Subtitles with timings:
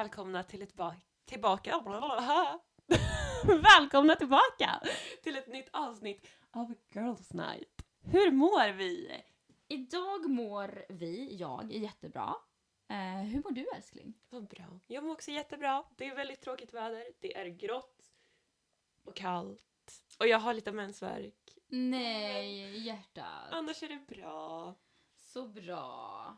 [0.00, 0.94] välkomna till ett ba-
[1.24, 1.80] tillbaka.
[3.44, 4.80] välkomna tillbaka
[5.22, 7.82] till ett nytt avsnitt av Girls Night.
[8.02, 9.22] Hur mår vi?
[9.68, 12.34] Idag mår vi, jag, jättebra.
[12.88, 14.14] Eh, hur mår du älskling?
[14.28, 14.80] Vad bra.
[14.86, 15.84] Jag mår också jättebra.
[15.96, 17.04] Det är väldigt tråkigt väder.
[17.20, 18.02] Det är grått
[19.04, 19.60] och kallt.
[20.18, 21.58] Och jag har lite mensvärk.
[21.68, 23.48] Nej, hjärtat.
[23.50, 24.74] Annars är det bra.
[25.16, 26.36] Så bra.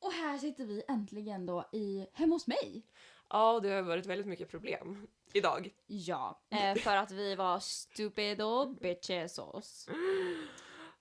[0.00, 2.82] Och här sitter vi äntligen då i, hemma hos mig.
[3.28, 5.70] Ja, det har varit väldigt mycket problem idag.
[5.86, 9.88] Ja, eh, för att vi var stupido bitchesos.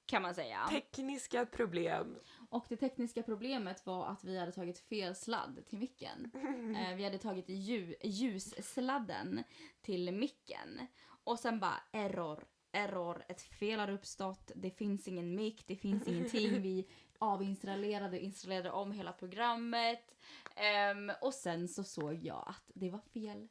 [0.06, 0.68] Kan man säga.
[0.70, 2.16] Tekniska problem.
[2.50, 6.32] Och det tekniska problemet var att vi hade tagit fel sladd till micken.
[6.80, 9.44] Eh, vi hade tagit lju- ljussladden
[9.82, 10.88] till micken.
[11.24, 16.08] Och sen bara error, error, ett fel har uppstått, det finns ingen mick, det finns
[16.08, 16.62] ingenting.
[16.62, 16.88] Vi
[17.20, 20.16] avinstallerade och installerade om hela programmet.
[20.56, 23.48] Ehm, och sen så såg jag att det var fel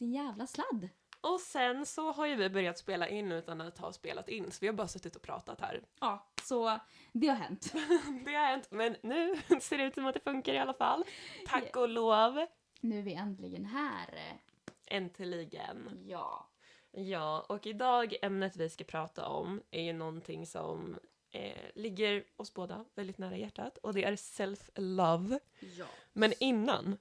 [0.00, 0.88] liten jävla sladd.
[1.20, 4.58] Och sen så har ju vi börjat spela in utan att ha spelat in, så
[4.60, 5.82] vi har bara suttit och pratat här.
[6.00, 6.78] Ja, så
[7.12, 7.72] det har hänt.
[8.24, 11.04] Det har hänt, men nu ser det ut som att det funkar i alla fall.
[11.46, 12.46] Tack och lov.
[12.80, 14.38] Nu är vi äntligen här.
[14.86, 16.04] Äntligen.
[16.06, 16.46] Ja.
[16.92, 20.98] Ja, och idag ämnet vi ska prata om är ju någonting som
[21.30, 25.40] eh, ligger oss båda väldigt nära hjärtat och det är self-love.
[25.78, 25.86] Ja.
[26.12, 26.96] Men innan,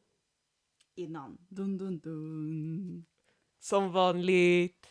[0.95, 1.38] Innan.
[1.49, 3.05] Dun, dun, dun.
[3.59, 4.88] som vanligt.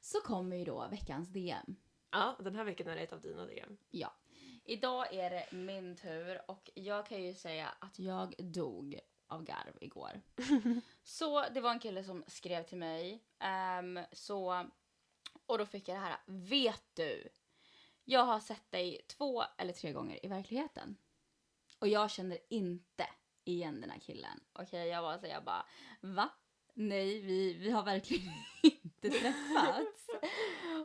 [0.00, 1.76] Så kommer ju då veckans DM.
[2.10, 3.76] Ja, den här veckan är det ett av dina DM.
[3.90, 4.14] Ja.
[4.64, 9.78] Idag är det min tur och jag kan ju säga att jag dog av garv
[9.80, 10.20] igår.
[11.02, 13.24] så det var en kille som skrev till mig.
[13.38, 14.66] ehm, så,
[15.46, 16.16] och då fick jag det här.
[16.26, 17.28] Vet du?
[18.04, 20.96] Jag har sett dig två eller tre gånger i verkligheten.
[21.78, 23.06] Och jag känner inte
[23.44, 24.40] igen den här killen.
[24.52, 25.66] Okej, jag var så jag bara,
[26.00, 26.30] va?
[26.74, 28.32] Nej, vi, vi har verkligen
[28.62, 30.06] inte träffats.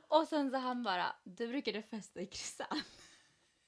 [0.07, 2.81] Och sen så han bara, du brukade festa i kristall.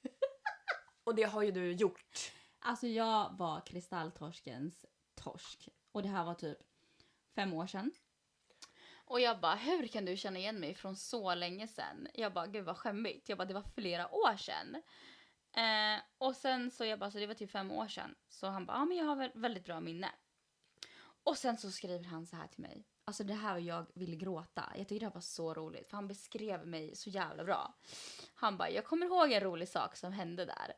[1.04, 2.32] Och det har ju du gjort.
[2.60, 4.86] Alltså jag var kristalltorskens
[5.16, 5.70] torsk.
[5.92, 6.58] Och det här var typ
[7.36, 7.92] fem år sedan.
[9.10, 12.08] Och jag bara, hur kan du känna igen mig från så länge sedan?
[12.14, 13.30] Jag bara, gud vad skämmigt.
[13.30, 14.76] Jag bara, det var flera år sedan.
[15.56, 18.16] Eh, och sen så jag bara, så det var typ fem år sedan.
[18.28, 20.12] Så han bara, ja men jag har väldigt bra minne.
[21.24, 22.86] Och sen så skriver han så här till mig.
[23.06, 24.74] Alltså det här och jag ville gråta.
[24.78, 27.78] Jag tycker det här var så roligt för han beskrev mig så jävla bra.
[28.34, 30.74] Han bara, jag kommer ihåg en rolig sak som hände där.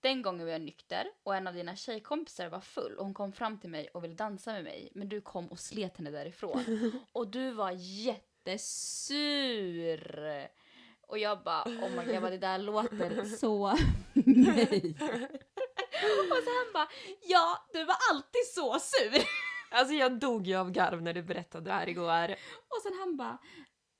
[0.00, 3.32] Den gången var jag nykter och en av dina tjejkompisar var full och hon kom
[3.32, 6.92] fram till mig och ville dansa med mig men du kom och slet henne därifrån.
[7.12, 9.28] och du var jättesur.
[11.06, 13.66] Och jag bara, oh my god, jag bara, det där låter så
[14.14, 14.96] mig.
[16.30, 16.88] och han bara,
[17.22, 19.22] ja du var alltid så sur.
[19.70, 22.34] Alltså jag dog ju av garv när du berättade det här igår.
[22.68, 23.38] Och sen han bara,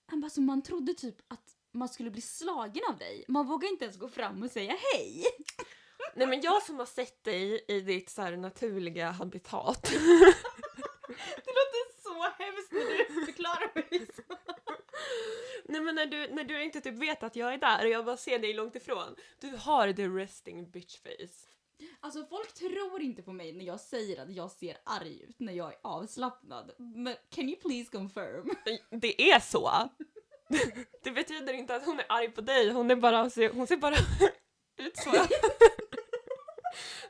[0.07, 3.25] han bara så man trodde typ att man skulle bli slagen av dig.
[3.29, 5.25] Man vågar inte ens gå fram och säga hej.
[6.15, 9.83] Nej men jag som har sett dig i ditt så här naturliga habitat.
[11.45, 14.23] Det låter så hemskt när du förklarar mig så.
[15.65, 18.05] Nej men när du, när du inte typ vet att jag är där och jag
[18.05, 19.17] bara ser dig långt ifrån.
[19.41, 21.51] Du har the resting bitch face.
[22.01, 25.53] Alltså folk tror inte på mig när jag säger att jag ser arg ut när
[25.53, 26.73] jag är avslappnad.
[26.79, 28.51] Men can you please confirm?
[28.91, 29.91] Det är så.
[31.03, 33.19] Det betyder inte att hon är arg på dig, hon är bara,
[33.53, 33.97] hon ser bara
[34.77, 35.11] ut så.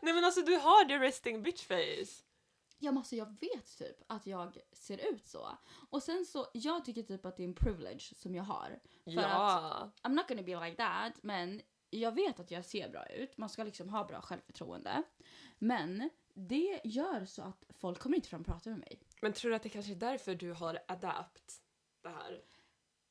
[0.02, 2.24] Nej men alltså du har the resting bitch face.
[2.78, 5.58] Ja men alltså jag vet typ att jag ser ut så.
[5.90, 8.80] Och sen så, jag tycker typ att det är en privilege som jag har.
[9.04, 9.90] För att, Ja.
[10.02, 13.38] I'm not gonna be like that, men jag vet att jag ser bra ut.
[13.38, 15.02] Man ska liksom ha bra självförtroende.
[15.58, 19.00] Men det gör så att folk kommer inte fram och pratar med mig.
[19.22, 21.54] Men tror du att det kanske är därför du har adapt
[22.02, 22.40] det här?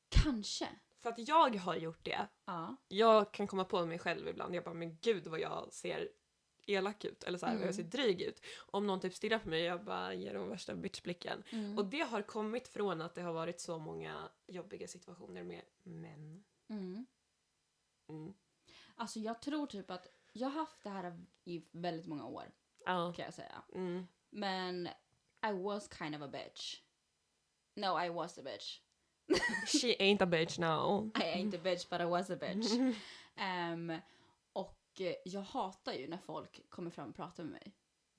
[0.08, 0.68] Kanske.
[0.98, 2.26] För att jag har gjort det.
[2.44, 2.76] Ja.
[2.88, 6.08] Jag kan komma på mig själv ibland, jag bara men gud vad jag ser
[6.66, 8.40] elak ut eller så här, vad jag ser dryg ut.
[8.58, 11.42] Om någon typ stirrar på mig jag bara ger dem värsta bitchblicken.
[11.50, 11.78] Mm.
[11.78, 16.44] Och det har kommit från att det har varit så många jobbiga situationer med män.
[16.68, 17.06] Mm.
[18.08, 18.34] Mm.
[18.94, 22.44] Alltså jag tror typ att jag har haft det här i väldigt många år
[22.84, 23.12] Ja.
[23.16, 23.62] kan jag säga.
[23.74, 24.06] Mm.
[24.30, 24.86] Men
[25.46, 26.80] I was kind of a bitch.
[27.74, 28.80] No, I was a bitch.
[29.66, 31.10] She ain't a bitch now.
[31.14, 32.72] I ain't a bitch but I was a bitch.
[33.36, 33.98] Eh,
[35.24, 37.74] jag hatar ju när folk kommer fram och pratar med mig.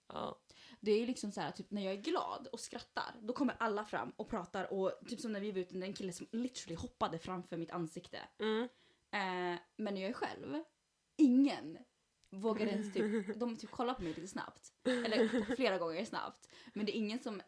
[0.08, 0.40] Ja.
[0.80, 3.86] Det är liksom så här, typ när jag är glad och skrattar, då kommer alla
[3.86, 7.20] fram och pratar och typ som när vi var ute, en kille som literally hoppade
[7.20, 8.20] framför mitt ansikte.
[8.40, 8.64] Mm.
[9.12, 10.64] Eh, men när jag är själv,
[11.18, 11.78] ingen
[12.30, 14.74] vågar ens typ, de typ kollar på mig lite snabbt.
[14.84, 16.50] Eller flera gånger snabbt.
[16.74, 17.42] Men det är ingen som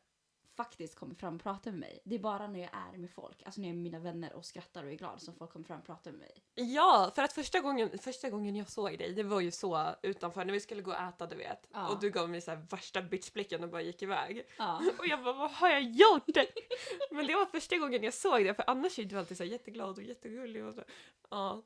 [0.56, 2.02] faktiskt kommer fram och pratar med mig.
[2.04, 4.34] Det är bara när jag är med folk, alltså när jag är med mina vänner
[4.34, 6.44] och skrattar och är glad som folk kommer fram och pratar med mig.
[6.56, 10.46] Ja, för att första gången, första gången jag såg dig, det var ju så utanför
[10.46, 11.68] när vi skulle gå och äta du vet.
[11.74, 11.90] Ja.
[11.90, 14.48] Och du gav mig så här värsta bitchblicken och bara gick iväg.
[14.58, 14.82] Ja.
[14.98, 16.28] Och jag bara, vad har jag gjort?
[17.12, 19.98] Men det var första gången jag såg det, för annars är du alltid så jätteglad
[19.98, 20.84] och jättegullig och så.
[21.30, 21.64] Ja.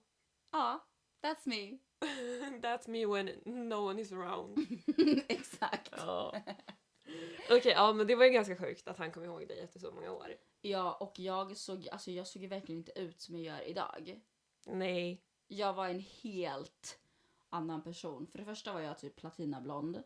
[0.52, 0.86] Ja,
[1.24, 1.78] that's me.
[2.62, 4.58] That's me when no one is around.
[5.28, 5.94] Exakt.
[5.98, 6.36] Ja.
[7.50, 9.92] Okej, ja men det var ju ganska sjukt att han kom ihåg dig efter så
[9.92, 10.36] många år.
[10.62, 14.22] Ja, och jag såg, alltså jag såg ju verkligen inte ut som jag gör idag.
[14.66, 15.24] Nej.
[15.48, 17.00] Jag var en helt
[17.50, 18.28] annan person.
[18.28, 20.04] För det första var jag typ platinablond.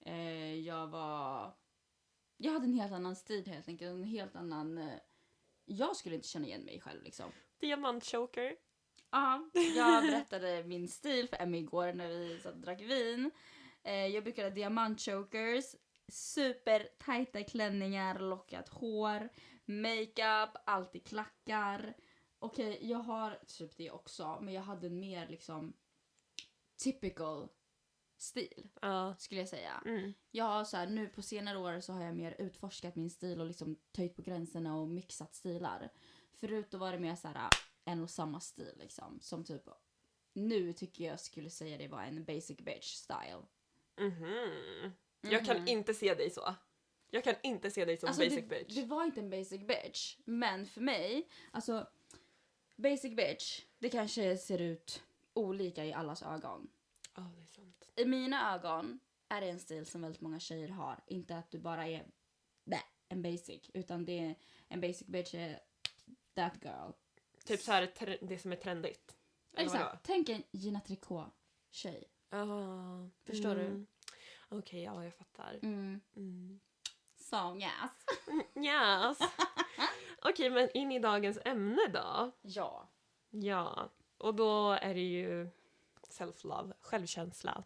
[0.00, 1.54] Eh, jag var...
[2.36, 3.90] Jag hade en helt annan stil helt enkelt.
[3.90, 4.78] En helt annan...
[4.78, 4.98] Eh,
[5.64, 7.32] jag skulle inte känna igen mig själv liksom.
[7.60, 8.56] Diamantchoker.
[9.10, 13.30] Ja, jag berättade min stil för Emmy igår när vi satt och drack vin.
[13.82, 15.64] Eh, jag brukade diamantchokers,
[16.08, 19.28] supertajta klänningar, lockat hår,
[19.64, 21.94] makeup, alltid klackar.
[22.38, 25.72] Okej, jag har typ det också, men jag hade en mer liksom
[26.84, 27.48] typical
[28.16, 29.14] stil Ja.
[29.18, 29.82] skulle jag säga.
[29.84, 30.12] Mm.
[30.30, 33.40] Jag har så här, nu på senare år så har jag mer utforskat min stil
[33.40, 35.92] och liksom töjt på gränserna och mixat stilar.
[36.32, 37.48] Förut då var det mer så här
[37.84, 39.18] en och samma stil liksom.
[39.20, 39.62] Som typ,
[40.32, 43.42] nu tycker jag skulle säga det var en basic bitch style.
[45.22, 45.32] Mhm.
[45.32, 45.68] Jag kan Mhm.
[45.68, 46.54] inte se dig så.
[47.10, 48.74] Jag kan inte se dig som Alltså, basic bitch.
[48.74, 51.88] Det var inte en basic bitch, men för mig, alltså
[52.76, 55.02] basic bitch, det kanske ser ut
[55.34, 56.70] olika i allas ögon.
[57.16, 57.88] Ja, det är sant.
[57.96, 61.00] I mina ögon är det en stil som väldigt många tjejer har.
[61.06, 62.06] Inte att du bara är
[62.64, 64.34] blä, en basic, utan det är
[64.68, 65.60] en basic bitch är
[66.34, 66.90] that girl.
[67.44, 69.16] Typ så här det som är trendigt.
[69.56, 70.04] Exakt.
[70.06, 72.04] Tänk en Gina Tricot-tjej.
[72.30, 73.08] Ja.
[73.24, 73.86] Förstår du?
[74.50, 74.58] Mm.
[74.58, 75.58] Okej, ja jag fattar.
[75.62, 76.00] Mm.
[76.16, 76.60] Mm.
[77.16, 78.06] So yes.
[78.56, 79.18] Yes.
[80.22, 82.32] Okej, men in i dagens ämne då.
[82.42, 82.88] Ja.
[83.30, 85.50] Ja, och då är det ju
[86.08, 87.64] self-love, självkänsla.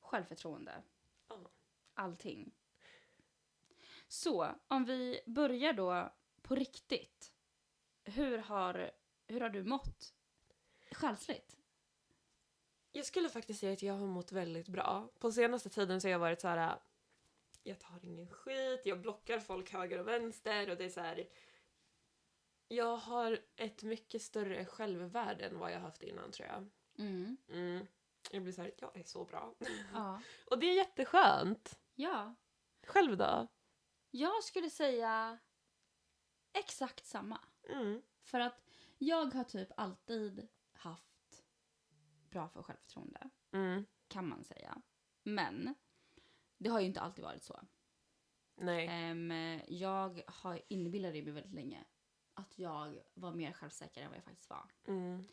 [0.00, 0.82] Självförtroende.
[1.28, 1.36] Ja.
[1.94, 2.52] Allting.
[4.08, 7.32] Så, om vi börjar då på riktigt.
[8.04, 8.90] Hur har,
[9.26, 10.14] hur har du mått
[10.92, 11.57] själsligt?
[12.92, 15.08] Jag skulle faktiskt säga att jag har mått väldigt bra.
[15.18, 16.78] På senaste tiden så har jag varit så här.
[17.62, 21.28] Jag tar ingen skit, jag blockar folk höger och vänster och det är så här.
[22.68, 26.68] Jag har ett mycket större självvärde än vad jag haft innan tror jag.
[26.98, 27.36] Mm.
[27.48, 27.86] Mm.
[28.30, 29.54] Jag blir så här, jag är så bra.
[29.92, 30.22] Ja.
[30.46, 31.78] Och det är jätteskönt.
[31.94, 32.34] Ja.
[32.86, 33.46] Själv då?
[34.10, 35.38] Jag skulle säga
[36.52, 37.40] exakt samma.
[37.68, 38.02] Mm.
[38.22, 38.64] För att
[38.98, 40.48] jag har typ alltid
[42.30, 43.84] bra för självförtroende, Mm.
[44.08, 44.82] kan man säga.
[45.22, 45.74] Men
[46.58, 47.60] det har ju inte alltid varit så.
[48.56, 48.86] Nej.
[48.86, 51.84] Ehm, jag har inbillat mig väldigt länge
[52.34, 54.70] att jag var mer självsäker än vad jag faktiskt var.
[54.86, 55.24] Mm.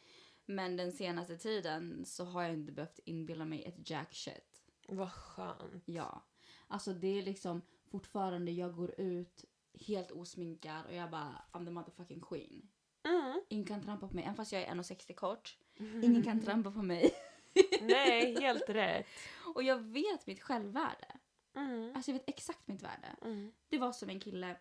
[0.46, 4.62] Men den senaste tiden så har jag inte behövt inbilla mig ett jack shit.
[4.88, 5.84] Vad skönt.
[5.88, 6.26] Ja.
[6.68, 11.72] Alltså det är liksom fortfarande, jag går ut helt osminkad och jag bara I'm the
[11.72, 12.70] motherfucking queen.
[13.04, 13.42] Mm.
[13.50, 15.58] Ingen kan trampa på mig, även fast jag är 1,60 kort.
[15.78, 17.16] Ingen kan trampa på mig.
[17.82, 19.08] Nej, helt rätt.
[19.56, 21.08] Och jag vet mitt självvärde.
[21.56, 21.96] Mm.
[21.96, 23.16] Alltså jag vet exakt mitt värde.
[23.22, 23.52] Mm.
[23.70, 24.58] Det var som en kille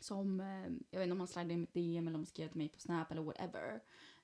[0.00, 2.48] som, eh, jag vet inte om han slidade in mitt DM eller om han skrev
[2.48, 3.80] till mig på Snap eller whatever.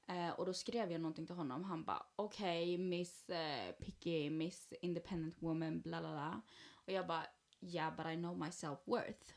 [0.06, 1.64] Eh, och då skrev jag någonting till honom.
[1.64, 6.42] Han bara okej miss eh, picky, miss independent woman, bla bla bla.
[6.74, 7.26] Och jag bara
[7.60, 9.32] yeah but I know my self worth.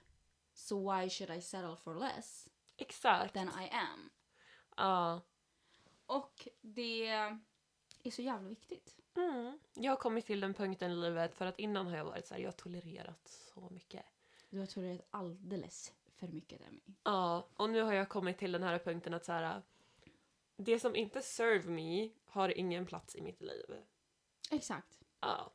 [0.54, 3.34] So why should I settle for less Exakt.
[3.34, 4.10] than I am?
[4.78, 5.22] Ja.
[6.12, 7.08] Och det
[8.04, 8.96] är så jävla viktigt.
[9.16, 9.60] Mm.
[9.74, 12.34] Jag har kommit till den punkten i livet för att innan har jag varit så
[12.34, 14.06] här, jag har tolererat så mycket.
[14.50, 16.96] Du har tolererat alldeles för mycket Demi.
[17.04, 19.62] Ja, och nu har jag kommit till den här punkten att så här,
[20.58, 23.76] det som inte serve me har ingen plats i mitt liv.
[24.52, 25.00] Exakt.
[25.20, 25.54] Ja,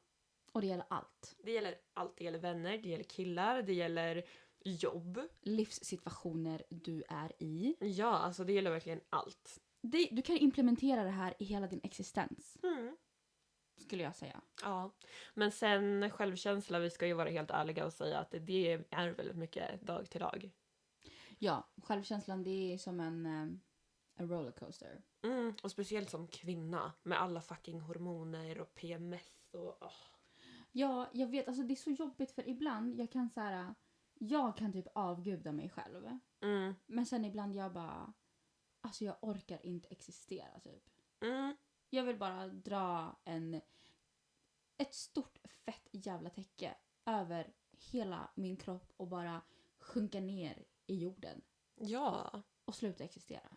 [0.52, 1.36] Och det gäller allt.
[1.38, 2.16] det gäller allt.
[2.16, 4.24] Det gäller vänner, det gäller killar, det gäller
[4.64, 5.20] jobb.
[5.40, 7.76] Livssituationer du är i.
[7.80, 9.60] Ja, alltså det gäller verkligen allt.
[9.80, 12.58] Det, du kan implementera det här i hela din existens.
[12.62, 12.96] Mm.
[13.76, 14.40] Skulle jag säga.
[14.62, 14.94] Ja,
[15.34, 19.36] men sen självkänsla, vi ska ju vara helt ärliga och säga att det är väldigt
[19.36, 20.50] mycket dag till dag.
[21.38, 23.48] Ja, självkänslan det är som en, eh,
[24.14, 25.02] en rollercoaster.
[25.22, 29.82] Mm, och speciellt som kvinna med alla fucking hormoner och PMS och...
[29.82, 29.92] åh.
[30.72, 31.48] Ja, jag vet.
[31.48, 33.74] Alltså det är så jobbigt för ibland jag kan så här.
[34.14, 36.18] Jag kan typ avguda mig själv.
[36.42, 38.12] Mm, Men sen ibland jag bara.
[38.86, 40.82] Alltså jag orkar inte existera typ.
[41.20, 41.56] mm,
[41.90, 43.60] Jag vill bara dra en
[44.78, 46.74] ett stort fett jävla täcke
[47.06, 47.52] över
[47.92, 49.40] hela min kropp och bara
[49.78, 51.42] sjunka ner i jorden
[51.74, 52.42] Ja.
[52.64, 53.48] och sluta existera.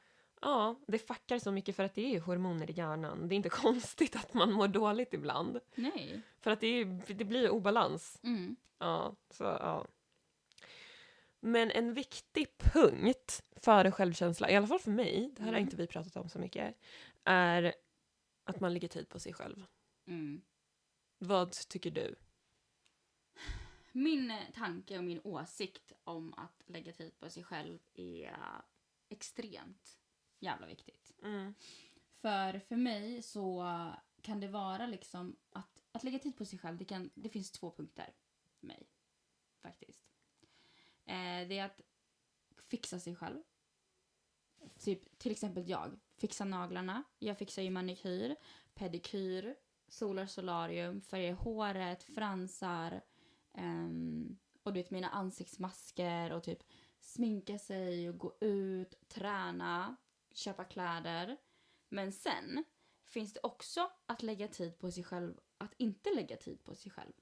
[0.42, 3.28] Ja, det fuckar så mycket för att det är ju hormoner i hjärnan.
[3.28, 5.60] Det är inte konstigt att man mår dåligt ibland.
[5.76, 6.22] Nej.
[6.40, 8.20] För att det, är, det blir obalans.
[8.24, 8.56] Mm.
[8.78, 9.88] Ja, så ja.
[11.40, 15.64] Men en viktig punkt före självkänsla, i alla fall för mig, det här har Mm.
[15.64, 16.76] inte vi pratat om så mycket,
[17.24, 17.74] är
[18.44, 19.66] att man lägger tid på sig själv.
[20.08, 20.42] Mm.
[21.18, 22.16] Vad tycker du?
[23.92, 28.62] Min eh, tanke och min åsikt om att lägga tid på sig själv är eh,
[29.10, 30.00] extremt
[30.40, 31.12] jävla viktigt.
[31.24, 31.54] Mm.
[32.22, 33.66] För för mig så
[34.22, 37.52] kan det vara liksom att, att lägga tid på sig själv, det, kan, det finns
[37.52, 38.14] två punkter
[38.60, 38.88] för mig.
[39.62, 40.06] Faktiskt.
[41.10, 41.82] Eh, det är att
[42.58, 43.42] fixa sig själv.
[44.80, 46.00] Typ, till exempel jag.
[46.18, 47.04] Fixa naglarna.
[47.20, 48.36] Jag fixar ju manikyr,
[48.74, 49.56] pedikyr,
[49.88, 53.02] solar solarium, färgar håret, fransar.
[53.54, 56.64] ehm, och du vet mina ansiktsmasker och typ
[57.00, 59.96] sminka sig och gå ut, träna,
[60.34, 61.38] köpa kläder.
[61.90, 62.64] Men sen
[63.04, 66.92] finns det också att lägga tid på sig själv, att inte lägga tid på sig
[66.92, 67.14] själv.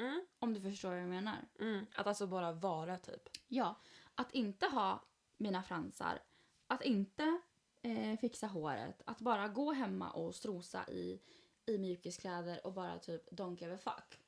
[0.00, 0.26] Mm.
[0.38, 1.38] Om du förstår vad jag menar.
[1.60, 1.86] Mm.
[1.94, 3.28] Att alltså bara vara typ.
[3.48, 3.74] Ja,
[4.14, 5.04] att inte ha
[5.36, 6.22] mina fransar,
[6.66, 7.40] att inte
[7.82, 11.20] eh, fixa håret, att bara gå hemma och strosa i,
[11.66, 14.20] i mjukiskläder och bara typ don't give a fuck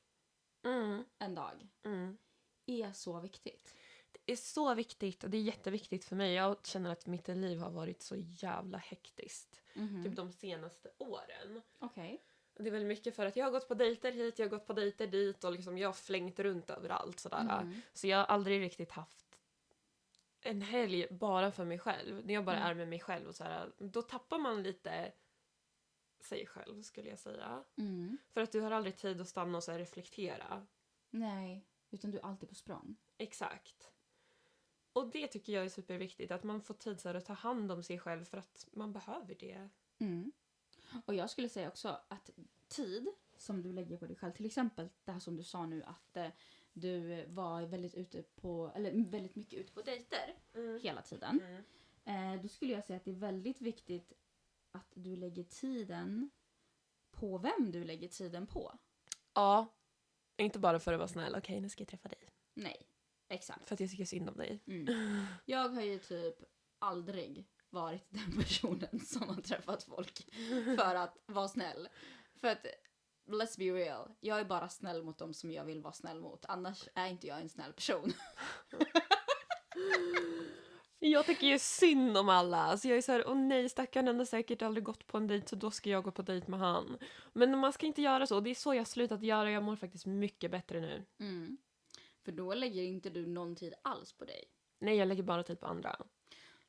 [0.65, 1.03] Mm.
[1.19, 2.17] en dag Mm.
[2.65, 3.75] är så viktigt.
[4.11, 6.33] Det är så viktigt och det är jätteviktigt för mig.
[6.33, 9.61] Jag känner att mitt liv har varit så jävla hektiskt.
[9.75, 10.03] Mhm.
[10.03, 11.61] Typ de senaste åren.
[11.79, 12.23] Okej.
[12.29, 14.49] Och Det är väl mycket för att jag har gått på dejter hit, jag har
[14.49, 17.63] gått på dejter dit och liksom jag har flängt runt överallt sådär.
[17.63, 17.81] Mhm.
[17.93, 19.39] Så jag har aldrig riktigt haft
[20.41, 22.25] en helg bara för mig själv.
[22.25, 22.69] När jag bara Mm.
[22.69, 25.13] är med mig själv och sådär, då tappar man lite
[26.19, 27.63] sig själv skulle jag säga.
[27.77, 28.17] Mm.
[28.33, 30.67] För att du har aldrig tid att stanna och så reflektera.
[31.09, 32.95] Nej, utan du är alltid på språng.
[33.17, 33.91] Exakt.
[34.93, 37.83] Och det tycker jag är superviktigt, att man får tid så att ta hand om
[37.83, 39.69] sig själv för att man behöver det.
[39.99, 40.31] Mm.
[41.05, 42.29] Och jag skulle säga också att
[42.67, 43.07] tid
[43.37, 46.17] som du lägger på dig själv, till exempel det här som du sa nu att
[46.17, 46.27] eh,
[46.73, 50.35] du var väldigt ute på, eller väldigt mycket ute på dejter
[50.81, 51.39] hela tiden.
[51.41, 51.63] Mm.
[52.35, 54.13] Eh, då skulle jag säga att det är väldigt viktigt
[54.71, 56.29] att du lägger tiden
[57.11, 58.77] på vem du lägger tiden på.
[59.33, 59.67] Ja.
[60.37, 62.29] Inte bara för att vara snäll, okej nu ska jag träffa dig.
[62.53, 62.87] Nej,
[63.27, 63.67] exakt.
[63.67, 64.59] För att jag tycker synd om dig.
[64.67, 65.25] Mm.
[65.45, 66.35] Jag har ju typ
[66.79, 70.25] aldrig varit den personen som har träffat folk
[70.77, 71.89] för att vara snäll.
[72.41, 72.65] För att,
[73.27, 76.45] let's be real, jag är bara snäll mot dem som jag vill vara snäll mot.
[76.45, 78.13] Annars är inte jag en snäll person.
[81.05, 82.57] Jag tycker ju synd om alla.
[82.57, 85.27] Alltså jag är så här, åh nej stackarn den har säkert aldrig gått på en
[85.27, 86.97] dejt så då ska jag gå på dejt med han.
[87.33, 88.39] Men man ska inte göra så.
[88.39, 89.51] Det är så jag slutat göra.
[89.51, 91.05] Jag mår faktiskt mycket bättre nu.
[91.19, 91.57] Mm.
[92.25, 94.43] För då lägger inte du någon tid alls på dig.
[94.79, 95.97] Nej, jag lägger bara tid på andra.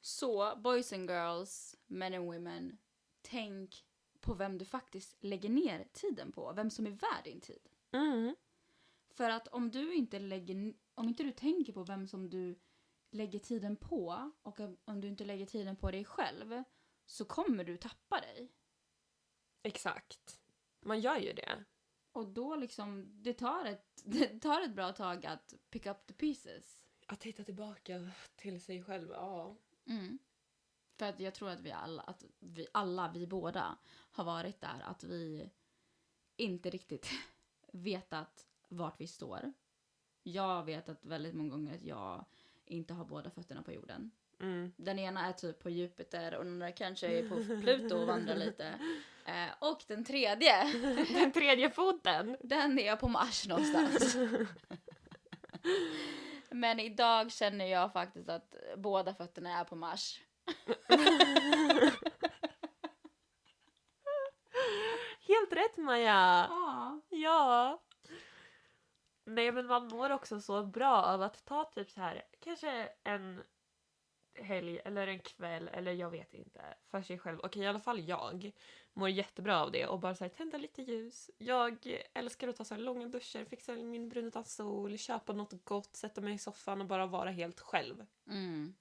[0.05, 2.79] Så boys and girls, men and women,
[3.23, 3.85] tänk
[4.21, 6.53] på vem du faktiskt lägger ner tiden på.
[6.53, 7.69] Vem som är värd din tid.
[7.93, 8.37] Mm.
[9.11, 12.61] För att om du inte lägger, om inte du tänker på vem som du
[13.11, 16.63] lägger tiden på och om- du inte lägger tiden på dig själv
[17.07, 18.53] så kommer du tappa dig.
[19.63, 20.41] Exakt.
[20.81, 21.65] Man gör ju det.
[22.13, 26.15] Och då liksom, det tar ett, det tar ett bra tag att pick up the
[26.15, 26.87] pieces.
[27.07, 29.57] Att hitta tillbaka till sig själv, ja.
[29.87, 30.19] Mm.
[30.99, 34.83] För att jag tror att vi alla, att vi alla, vi båda, har varit där.
[34.85, 35.51] Att vi
[36.37, 37.11] inte riktigt
[37.73, 39.53] vetat vart vi står.
[40.23, 42.25] Jag vet att väldigt många gånger att jag
[42.67, 44.11] inte har båda fötterna på jorden.
[44.41, 44.73] Mm.
[44.77, 48.37] Den ena är typ på Jupiter och den andra kanske är på Pluto och vandrar
[48.37, 48.79] lite.
[49.27, 50.73] Eh, och den tredje,
[51.13, 52.37] Den tredje foten.
[52.43, 54.17] den är på Mars någonstans.
[56.55, 60.21] Men idag känner jag faktiskt att båda fötterna är på Mars.
[65.29, 66.47] Helt rätt Maja!
[66.51, 67.01] Ja.
[67.09, 67.83] Ja.
[69.25, 73.43] Nej men man mår också så bra av att ta typ så här kanske en
[74.35, 77.41] helg eller en kväll eller jag vet inte för sig själv.
[77.43, 78.53] Okej i alla fall jag
[78.93, 81.31] mår jättebra av det och bara så här, tända lite ljus.
[81.39, 85.97] Jag älskar att ta så långa duscher, fixa min brun utan sol, köpa något gott,
[85.97, 88.07] sätta mig i soffan och bara vara helt själv.
[88.27, 88.75] Mm.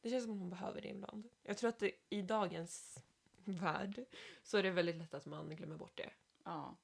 [0.00, 1.28] Det känns som att man behöver det ibland.
[1.42, 2.98] Jag tror att det, i dagens
[3.44, 4.04] värld
[4.42, 6.10] så är det väldigt lätt att man glömmer bort det.
[6.44, 6.76] Ja.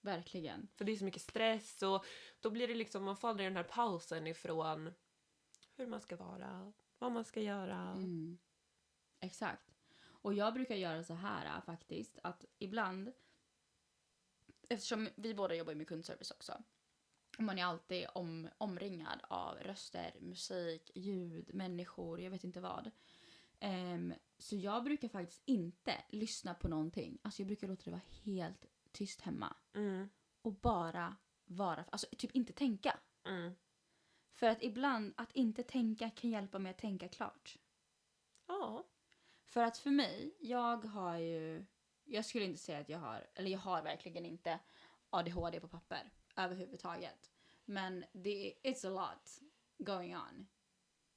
[0.00, 0.68] Verkligen.
[0.74, 2.04] För det är så mycket stress och
[2.40, 4.94] då blir det liksom, man får aldrig den här pausen ifrån
[5.76, 7.92] hur man ska vara, vad man ska göra.
[7.96, 8.38] Mm.
[9.20, 9.74] Exakt.
[10.04, 13.12] Och jag brukar göra så här äh, faktiskt att ibland
[14.68, 16.62] eftersom vi båda jobbar med kundservice också.
[17.38, 22.90] Man är alltid om, omringad av röster, musik, ljud, människor, jag vet inte vad.
[23.60, 27.18] Ehm, så jag brukar faktiskt inte lyssna på någonting.
[27.22, 29.56] Alltså jag brukar låta det vara helt tyst hemma.
[29.74, 30.08] Mm.
[30.42, 32.98] Och bara vara, alltså typ inte tänka.
[33.24, 33.54] Mm.
[34.34, 37.58] För att ibland, att inte tänka kan hjälpa mig att tänka klart.
[38.46, 38.84] Ja.
[39.44, 41.64] För att för mig, jag har ju...
[42.04, 44.58] Jag skulle inte säga att jag har, eller jag har verkligen inte
[45.10, 47.30] ADHD på papper överhuvudtaget.
[47.64, 49.40] Men det it's a lot
[49.78, 50.46] going on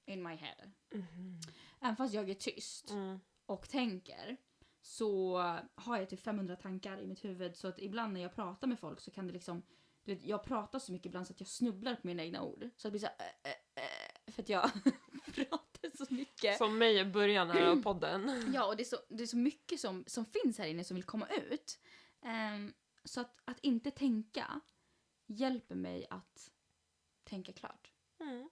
[0.06, 0.72] in my head.
[0.92, 1.40] Mhm.
[1.82, 3.20] Även fast jag är tyst Mm.
[3.46, 4.38] och tänker
[4.82, 5.38] så
[5.76, 8.80] har jag typ 500 tankar i mitt huvud så att ibland när jag pratar med
[8.80, 9.64] folk så kan det liksom
[10.08, 12.70] du vet, jag pratar så mycket ibland så att jag snubblar på mina egna ord.
[12.78, 14.72] Så det blir så här, äh, äh, äh, för att jag
[15.36, 16.58] pratar så mycket.
[16.58, 18.52] Som mig i början här av podden.
[18.54, 20.96] Ja, och det är så, det är så mycket som, som finns här inne som
[20.96, 21.80] vill komma ut.
[22.22, 22.74] Ehm,
[23.04, 24.62] så att, att inte tänka
[25.26, 26.52] hjälper mig att
[27.24, 27.92] tänka klart.
[28.20, 28.50] Mm.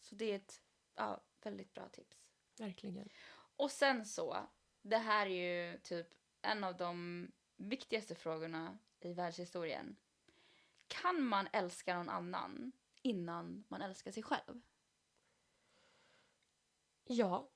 [0.00, 0.60] Så det är ett
[0.96, 2.16] ja, väldigt bra tips.
[2.58, 3.08] Verkligen.
[3.56, 4.36] Och sen så,
[4.82, 6.08] det här är ju typ
[6.42, 7.26] en av de
[7.56, 9.96] viktigaste frågorna i världshistorien.
[10.88, 14.60] Kan man älska någon annan innan man älskar sig själv?
[17.04, 17.50] Ja.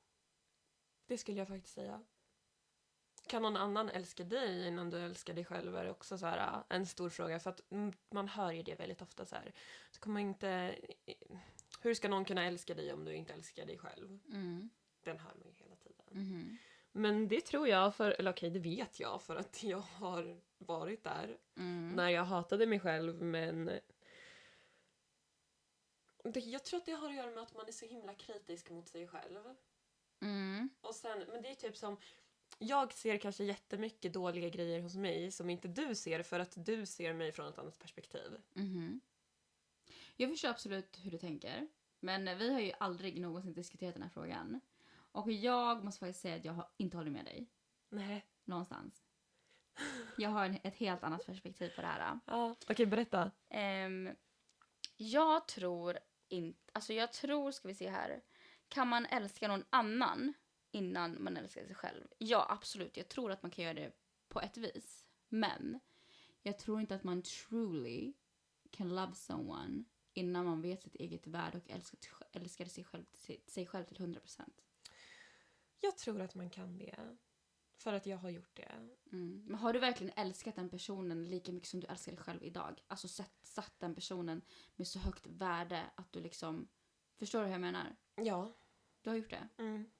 [1.06, 2.04] Det skulle jag faktiskt säga.
[3.26, 6.76] Kan någon annan älska dig innan du älskar dig själv är också så här, äh,
[6.76, 7.40] en stor fråga.
[7.40, 9.52] För att mm, man hör ju det väldigt ofta så här.
[9.90, 10.78] Så kommer inte...
[11.80, 14.20] Hur ska någon kunna älska dig om du inte älskar dig själv?
[14.28, 14.70] Mm.
[15.02, 16.06] Den hör man ju hela tiden.
[16.10, 16.58] Mhm.
[16.92, 21.04] Men det tror jag, för, eller okej det vet jag för att jag har varit
[21.04, 21.38] där.
[21.56, 21.92] Mm.
[21.96, 23.80] När jag hatade mig själv men...
[26.24, 28.70] Det, jag tror att det har att göra med att man är så himla kritisk
[28.70, 29.54] mot sig själv.
[30.20, 30.68] Mm.
[30.80, 31.96] Och sen, men det är typ som...
[32.58, 36.86] Jag ser kanske jättemycket dåliga grejer hos mig som inte du ser för att du
[36.86, 38.40] ser mig från ett annat perspektiv.
[38.52, 39.00] Mhm.
[40.16, 41.68] Jag förstår absolut hur du tänker.
[42.00, 44.60] Men vi har ju aldrig någonsin diskuterat den här frågan.
[45.12, 47.50] Och jag måste faktiskt säga att jag inte håller med dig.
[47.88, 48.26] Nej.
[48.44, 49.04] Någonstans.
[50.16, 52.18] Jag har en, ett helt annat perspektiv på det här.
[52.26, 53.30] Ja, okej berätta.
[53.48, 54.10] Ehm,
[54.96, 55.98] jag tror
[56.28, 56.72] inte...
[56.72, 58.22] Alltså jag tror, ska vi se här.
[58.68, 60.32] Kan man älska någon annan
[60.70, 62.08] innan man älskar sig själv?
[62.18, 62.96] Ja, absolut.
[62.96, 63.92] Jag tror att man kan göra det
[64.28, 65.06] på ett vis.
[65.28, 65.80] Men
[66.42, 68.12] jag tror inte att man truly
[68.70, 71.98] can love someone innan man vet sitt eget värde och älskar,
[72.32, 73.04] älskar sig, själv,
[73.46, 74.40] sig själv till 100%.
[75.84, 77.16] Jag tror att man kan det.
[77.76, 78.72] För att jag har gjort det.
[79.12, 79.44] Mm.
[79.46, 82.82] Men har du verkligen älskat den personen lika mycket som du älskar dig själv idag?
[82.86, 84.42] Alltså satt, satt den personen
[84.76, 86.68] med så högt värde att du liksom...
[87.18, 87.96] Förstår du hur jag menar?
[88.14, 88.52] Ja.
[89.02, 89.48] Du har gjort det?
[89.58, 89.90] Mm.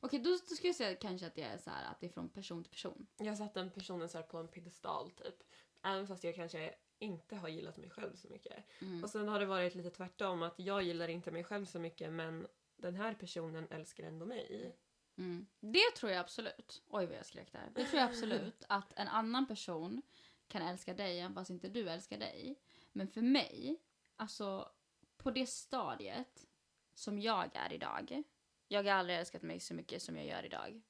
[0.00, 2.10] Okej, då, då skulle jag säga kanske att det är så här att det är
[2.10, 3.06] från person till person.
[3.16, 5.42] Jag satte den personen så här på en piedestal typ.
[5.82, 8.64] Även fast jag kanske inte har gillat mig själv så mycket.
[8.80, 9.04] Mm.
[9.04, 12.12] Och sen har det varit lite tvärtom att jag gillar inte mig själv så mycket
[12.12, 14.76] men den här personen älskar ändå mig.
[15.16, 15.46] Mm.
[15.60, 16.82] Det tror jag absolut.
[16.88, 17.72] Oj vad jag skrek där.
[17.74, 20.02] Det tror jag absolut att en annan person
[20.48, 22.58] kan älska dig även fast inte du älskar dig.
[22.92, 23.80] Men för mig,
[24.16, 24.72] alltså
[25.16, 26.46] på det stadiet
[26.94, 28.22] som jag är idag.
[28.68, 30.82] Jag har aldrig älskat mig så mycket som jag gör idag.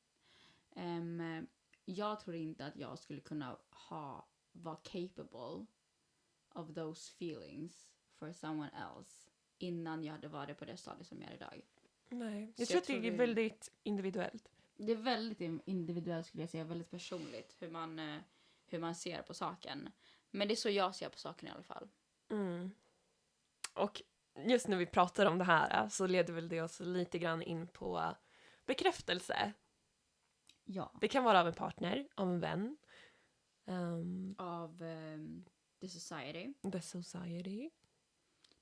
[0.76, 1.46] Ehm,
[1.84, 5.66] jag tror inte att jag skulle kunna ha, vara capable
[6.54, 11.30] of those feelings for someone else innan jag hade varit på det stadiet som jag
[11.30, 11.62] är idag.
[12.08, 12.52] Nej.
[12.56, 14.48] Jag tror jag att det tror är väldigt individuellt.
[14.76, 18.20] Det är väldigt in- individuellt skulle jag säga, väldigt personligt hur man, eh,
[18.66, 19.88] hur man ser på saken.
[20.30, 21.88] Men det är så jag ser på saken i alla fall.
[22.30, 22.70] Mm.
[23.74, 24.02] Och
[24.46, 27.66] just när vi pratar om det här så leder väl det oss lite grann in
[27.66, 28.14] på
[28.66, 29.52] bekräftelse.
[30.64, 30.92] Ja.
[31.00, 32.76] Det kan vara av en partner, av en vän,
[33.64, 35.44] um, Av ehm,
[35.80, 36.54] the society.
[36.72, 37.70] the society.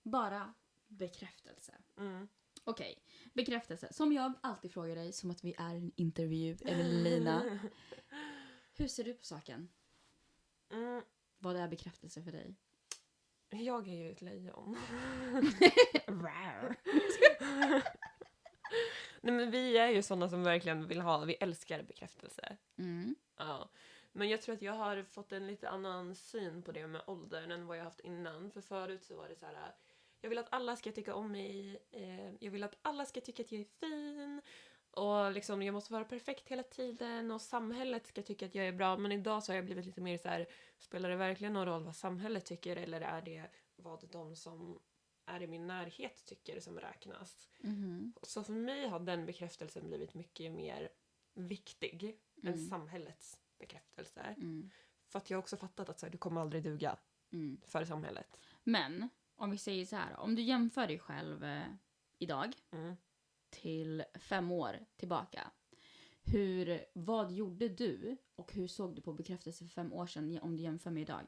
[0.03, 0.55] Bara
[0.87, 1.75] bekräftelse.
[1.97, 2.29] Mm.
[2.65, 2.99] Okej,
[3.33, 3.93] bekräftelse.
[3.93, 7.59] Som jag alltid frågar dig, som att vi är en intervju, Evelina.
[8.75, 9.69] Hur ser du på saken?
[10.73, 11.03] Mm.
[11.39, 12.55] Vad är bekräftelse för dig?
[13.51, 14.77] Jag är ju ett lejon.
[19.21, 22.57] Nej men vi är ju sådana som verkligen vill ha, vi älskar bekräftelse.
[22.79, 23.15] Mm.
[23.37, 23.71] Ja.
[24.13, 27.51] Men jag tror att jag har fått en lite annan syn på det med åldern
[27.51, 28.51] än vad jag haft innan.
[28.51, 29.75] För förut så var det så här.
[30.23, 31.83] Jag vill att alla ska tycka om mig.
[31.91, 34.43] Eh, jag vill att alla ska tycka att jag är fin.
[34.91, 38.73] Och liksom, jag måste vara perfekt hela tiden och samhället ska tycka att jag är
[38.73, 38.97] bra.
[38.97, 40.47] Men idag så har jag blivit lite mer så här,
[40.79, 44.81] spelar det verkligen någon roll vad samhället tycker eller är det vad de som
[45.27, 47.49] är i min närhet tycker som räknas?
[47.59, 48.13] Mhm.
[48.23, 50.89] Så för mig har den bekräftelsen blivit mycket mer
[51.35, 52.69] viktig än Mm.
[52.69, 54.21] samhällets bekräftelse.
[54.21, 54.71] Mm.
[55.09, 56.99] För att jag har också fattat att så här, du kommer aldrig duga
[57.33, 57.61] Mm.
[57.67, 58.41] för samhället.
[58.65, 59.09] Men
[59.43, 61.63] om vi säger så här, om du jämför dig själv eh,
[62.19, 62.95] idag Mm.
[63.51, 65.51] till fem år tillbaka.
[66.25, 70.57] Hur, vad gjorde du och hur såg du på bekräftelse för fem år sedan om
[70.57, 71.27] du jämför med idag?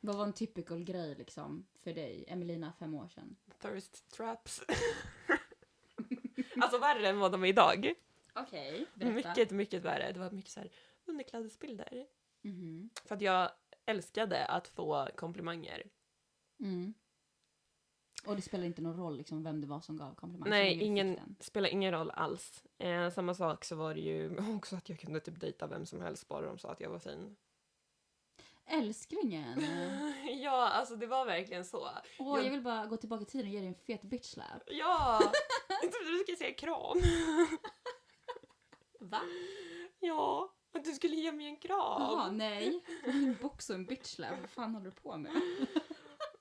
[0.00, 3.36] Vad var en typical grej liksom för dig, Emelina, fem år sedan?
[3.60, 4.62] Thirst traps.
[6.60, 7.94] alltså värre än vad de är idag.
[8.34, 10.12] Okej, Mycket, mycket värre.
[10.12, 10.70] Det var mycket så här
[11.04, 12.06] underklädesbilder.
[12.42, 12.90] Mhm.
[13.04, 13.50] För att jag
[13.86, 15.82] älskade att få komplimanger.
[16.60, 16.94] Mm.
[18.26, 20.50] Och det spelar inte någon roll liksom vem det var som gav komplimanger?
[20.50, 21.36] Nej, ingen-.
[21.40, 22.64] Spelar ingen roll alls.
[22.78, 26.00] Eh, samma sak så var det ju också att jag kunde typ dejta vem som
[26.00, 27.36] helst bara de sa att jag var fin.
[28.68, 29.60] Älsklingen!
[30.42, 31.88] ja, alltså det var verkligen så.
[32.18, 34.26] Åh, Jag- jag vill bara gå tillbaka i tiden och ge dig en fet bitch
[34.32, 34.62] slap.
[34.66, 35.20] Ja!
[35.68, 36.98] Jag trodde du skulle säga kram.
[39.00, 39.20] Va?
[39.98, 41.78] Ja, att du skulle ge mig en kram.
[41.78, 42.82] Jaha, nej.
[43.04, 44.40] En box och en bitch slap.
[44.40, 45.32] Vad fan håller du på med?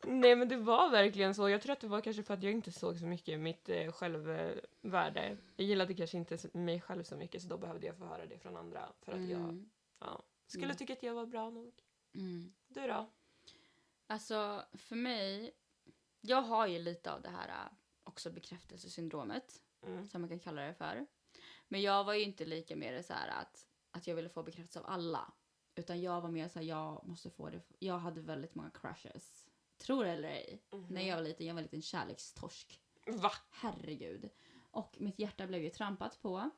[0.08, 1.50] Nej men det var verkligen så.
[1.50, 3.92] Jag tror att det var kanske för att jag inte såg så mycket mitt eh,
[3.92, 5.38] självvärde.
[5.56, 8.40] Jag gillade kanske inte mig själv så mycket så då behövde jag få höra det
[8.40, 8.90] från andra.
[9.02, 9.70] För att jag Mm.
[10.00, 10.78] ja, skulle Mm.
[10.78, 11.74] tycka att jag var bra nog.
[12.16, 12.54] Mm.
[12.68, 13.10] Du då?
[14.08, 15.52] Alltså, för mig...
[16.22, 17.72] Jag har ju lite av det här äh,
[18.04, 20.08] också bekräftelsesyndromet, Mm.
[20.08, 21.06] som man kan kalla det för.
[21.68, 24.44] Men jag var ju inte lika med det så här att, att jag ville få
[24.44, 25.34] bekräftelse av alla.
[25.76, 27.62] Utan jag var mer så här, jag måste få det.
[27.80, 29.48] Jag hade väldigt många crushes.
[29.78, 30.62] Tror det eller ej.
[30.72, 30.86] Mhm.
[30.90, 32.82] När jag var liten, jag var en liten kärlekstorsk.
[33.08, 33.32] Va?
[33.50, 34.30] Herregud.
[34.72, 36.50] Och mitt hjärta blev ju trampat på.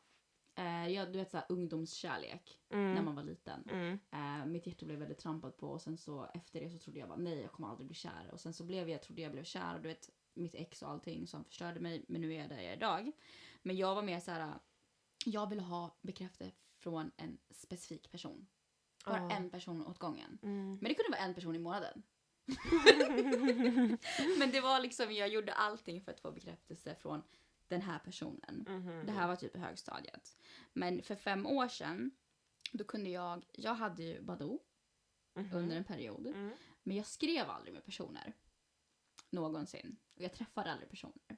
[0.56, 2.94] Eh, jag, du vet såhär ungdomskärlek Mm.
[2.94, 3.70] när man var liten.
[3.70, 4.00] Mm.
[4.12, 7.10] Eh, mitt hjärta blev väldigt trampat på och sen så efter det så trodde jag
[7.10, 8.30] bara nej jag kommer aldrig bli kär.
[8.32, 10.90] Och sen så blev jag, trodde jag blev kär och du vet mitt ex och
[10.90, 13.12] allting som förstörde mig men nu är jag där jag är idag.
[13.62, 14.54] Men jag var mer så här.
[15.26, 16.52] jag vill ha bekräftelse
[16.88, 18.48] från en specifik person.
[19.06, 19.32] Bara Ja.
[19.36, 20.40] en person åt gången.
[20.44, 20.70] Mm.
[20.82, 22.04] Men det kunde vara en person i månaden.
[24.40, 27.24] men det var liksom, jag gjorde allting för att få bekräftelse från
[27.68, 28.66] den här personen.
[28.68, 29.06] Mhm.
[29.06, 30.38] Det här var typ i högstadiet.
[30.74, 32.12] Men för fem år sedan,
[32.72, 34.60] då kunde jag, jag hade ju Badoo
[35.36, 35.58] Mhm.
[35.58, 36.28] under en period.
[36.28, 36.52] Mm.
[36.84, 38.34] Men jag skrev aldrig med personer.
[39.30, 39.98] Någonsin.
[40.16, 41.38] Och jag träffade aldrig personer.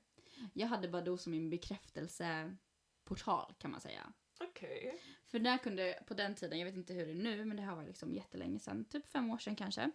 [0.53, 4.13] Jag hade Badoo som min bekräftelseportal kan man säga.
[4.39, 5.01] Okej.
[5.27, 7.63] För där kunde, på den tiden, jag vet inte hur det är nu, men det
[7.63, 9.91] här var liksom jättelänge sedan, typ fem år sedan kanske.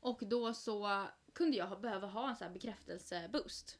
[0.00, 3.78] Och då så kunde jag behöva ha en sån här bekräftelseboost.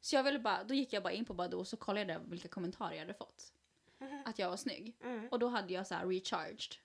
[0.00, 2.20] Så jag ville bara, då gick jag bara in på Badoo och så kollade jag
[2.20, 3.52] vilka kommentarer jag hade fått.
[4.24, 4.96] Att jag var snygg.
[5.02, 5.28] Mm.
[5.28, 6.76] Och då hade jag så här recharged.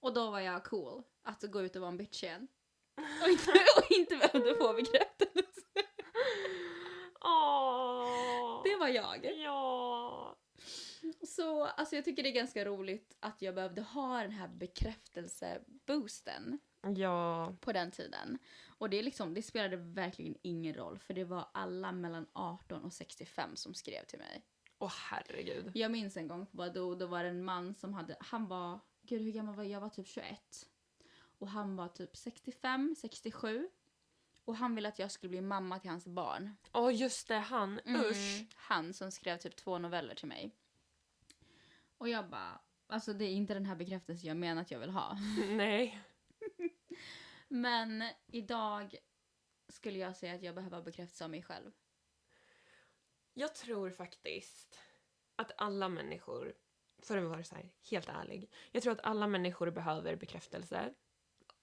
[0.00, 2.48] Och då var jag cool att gå ut och vara en bitch igen.
[3.22, 5.60] Och inte, och inte behövde få bekräftelse.
[7.20, 8.62] Åh.
[8.64, 9.36] Det var jag.
[9.36, 10.07] Ja.
[11.38, 16.58] Så alltså jag tycker det är ganska roligt att jag behövde ha den här bekräftelseboosten
[16.96, 17.56] Ja.
[17.60, 18.38] på den tiden.
[18.66, 22.92] Och det, liksom, det spelade verkligen ingen roll för det var alla mellan 18 och
[22.92, 24.42] 65 som skrev till mig.
[24.78, 25.70] Åh herregud.
[25.74, 28.80] Jag minns en gång på Badoo, då var det en man som hade, han var,
[29.02, 29.72] gud hur gammal var jag?
[29.72, 30.66] Jag var typ 21.
[31.38, 33.68] Och han var typ 65, 67.
[34.44, 36.56] Och han ville att jag skulle bli mamma till hans barn.
[36.72, 37.80] Åh just det, han.
[37.86, 38.36] Usch.
[38.38, 40.54] Mm, Han som skrev typ två noveller till mig.
[41.98, 44.90] Och jag bara, alltså det är inte den här bekräftelsen jag menar att jag vill
[44.90, 45.18] ha.
[45.48, 46.00] Nej.
[47.48, 48.96] Men idag
[49.68, 51.72] skulle jag säga att jag behöver bekräftelse av mig själv.
[53.34, 54.78] Jag tror faktiskt
[55.36, 56.54] att alla människor,
[56.98, 60.94] för att vara så här helt ärlig, jag tror att alla människor behöver bekräftelse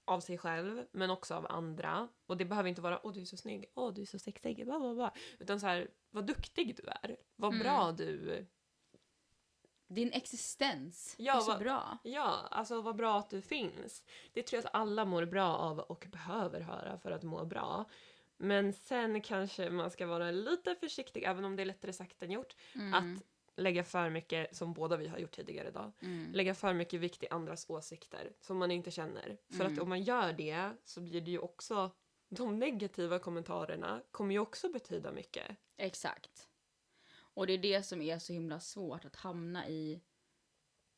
[0.05, 2.07] av sig själv, men också av andra.
[2.25, 4.65] Och det behöver inte vara åh du är så snygg, åh du är så sexig,
[4.65, 5.13] bla bla bla.
[5.39, 7.63] Utan så här, vad duktig du är, vad Mm.
[7.63, 8.45] bra du...
[9.87, 11.97] Din existens Ja, är så vad- bra.
[12.03, 14.03] Ja, alltså vad bra att du finns.
[14.33, 17.85] Det tror jag att alla mår bra av och behöver höra för att må bra.
[18.37, 22.31] Men sen kanske man ska vara lite försiktig, även om det är lättare sagt än
[22.31, 23.23] gjort, Mm, att
[23.57, 27.23] lägga för mycket, som båda vi har gjort tidigare idag, mm, lägga för mycket vikt
[27.23, 29.37] i andras åsikter som man inte känner.
[29.57, 29.83] För att Mm.
[29.83, 31.91] om man gör det så blir det ju också,
[32.29, 35.57] de negativa kommentarerna kommer ju också betyda mycket.
[35.77, 36.47] Exakt.
[37.35, 40.01] Och det är det som är så himla svårt att hamna i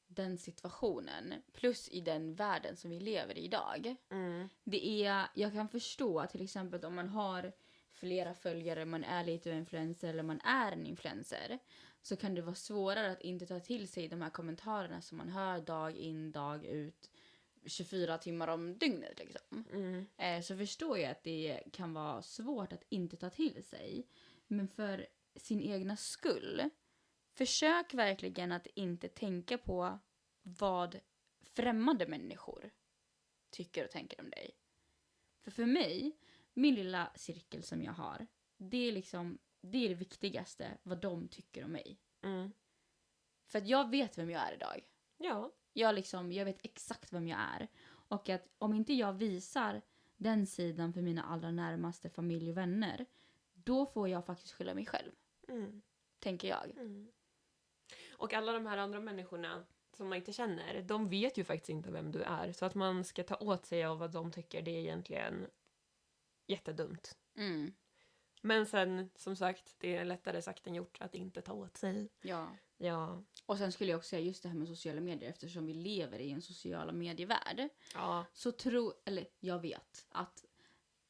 [0.08, 1.34] den situationen.
[1.54, 3.96] Plus i den världen som vi lever i idag.
[4.10, 4.50] Mm.
[4.64, 7.52] Det är, jag kan förstå till exempel om man har
[7.92, 11.60] flera följare, man är lite influencer eller man är en influencer.
[12.02, 15.30] Så kan det vara svårare att inte ta till sig de här kommentarerna som man
[15.30, 17.10] hör dag in, dag ut.
[17.66, 19.64] 24 timmar om dygnet liksom.
[19.74, 20.06] Mm.
[20.18, 24.08] Eh, så förstår jag att det kan vara svårt att inte ta till sig.
[24.48, 26.70] Men för sin egna skull,
[27.34, 30.00] försök verkligen att inte tänka på
[30.42, 31.00] vad
[31.42, 32.72] främmande människor
[33.50, 34.52] tycker och tänker om dig.
[35.42, 36.18] För för mig,
[36.54, 41.28] min lilla cirkel som jag har, det är liksom det är det viktigaste, vad de
[41.28, 42.00] tycker om mig.
[42.22, 42.52] Mm.
[43.46, 44.88] För att jag vet vem jag är idag.
[45.18, 45.54] Ja.
[45.74, 47.68] Jag, liksom, jag vet exakt vem jag är.
[47.88, 49.82] Och att om inte jag visar
[50.18, 53.06] den sidan för mina allra närmaste familj och vänner,
[53.54, 55.12] då får jag faktiskt skylla mig själv,
[55.48, 55.82] Mm.
[56.20, 56.72] tänker jag.
[56.72, 57.12] Mm.
[58.18, 61.92] Och alla de här andra människorna som man inte känner, de vet ju faktiskt inte
[61.92, 62.52] vem du är.
[62.52, 65.48] Så att man ska ta åt sig av vad de tycker, det är egentligen
[66.48, 67.18] jättedumt.
[67.36, 67.74] Mm.
[68.42, 72.10] Men sen, som sagt, det är lättare sagt än gjort att inte ta åt sig.
[72.22, 72.50] Ja.
[72.78, 73.24] Ja.
[73.46, 76.20] Och sen skulle jag också säga just det här med sociala medier eftersom vi lever
[76.20, 77.70] i en sociala medievärld.
[77.94, 78.26] Ja.
[78.34, 80.46] Så tro, eller jag vet att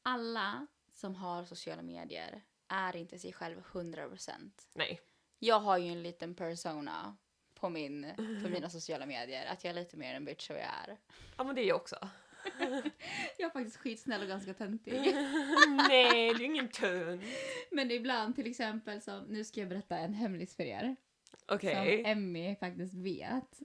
[0.02, 4.50] alla som har sociala medier är inte sig själv 100%.
[4.74, 5.00] Nej.
[5.38, 7.16] Jag har ju en liten persona
[7.54, 8.06] på, min,
[8.42, 9.46] på mina sociala medier.
[9.46, 10.96] Att jag är lite mer en bitch vad jag är.
[11.36, 12.08] Ja, men det är jag också.
[13.38, 14.92] Jag är faktiskt skitsnäll och ganska töntig.
[15.88, 17.22] Nej, det är ingen tunn.
[17.70, 20.96] Men ibland till exempel som, nu ska jag berätta en hemlis för er.
[21.52, 22.02] Okej.
[22.02, 23.60] Som Emmy faktiskt vet.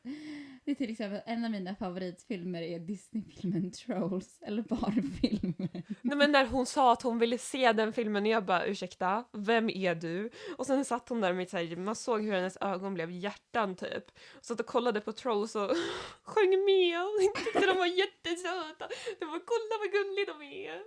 [0.66, 5.84] Det är till exempel en av mina favoritfilmer är Disney-filmen Trolls, eller barnfilmen.
[6.02, 9.26] Nej men när hon sa att hon ville se den filmen och jag bara ursäkta,
[9.32, 10.30] vem är du?
[10.58, 13.76] Och sen satt hon där med så här, man såg hur hennes ögon blev hjärtan
[13.76, 14.06] typ.
[14.38, 15.72] Och satt och kollade på Trolls och
[16.24, 18.88] sjöng med och tyckte de var jättesöta.
[19.20, 20.84] Det var kolla vad gulliga de är.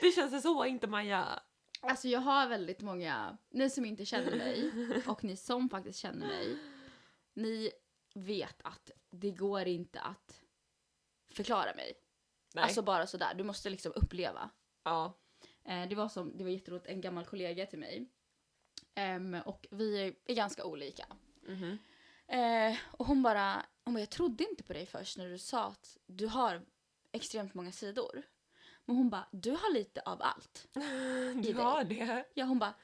[0.00, 1.40] Det känns så inte Maja.
[1.88, 4.72] Alltså jag har väldigt många, ni som inte känner mig
[5.06, 6.58] och ni som faktiskt känner mig,
[7.34, 7.70] ni
[8.14, 10.40] vet att det går inte att
[11.30, 11.92] förklara mig.
[12.54, 12.64] Nej.
[12.64, 14.50] Alltså bara sådär, du måste liksom uppleva.
[14.84, 15.20] ja.
[15.64, 18.06] Eh, det var som, det var jätteroligt, en gammal kollega till mig.
[18.94, 21.06] Ehm, och vi är, ganska olika.
[21.42, 21.78] Mhm.
[22.26, 25.64] Eh, och hon bara, hon bara, jag trodde inte på dig först när du sa
[25.64, 26.62] att du har
[27.12, 28.22] extremt många sidor.
[28.86, 30.68] Men hon bara, du har lite av allt.
[31.42, 32.24] Du har det.
[32.34, 32.74] Ja, hon bara,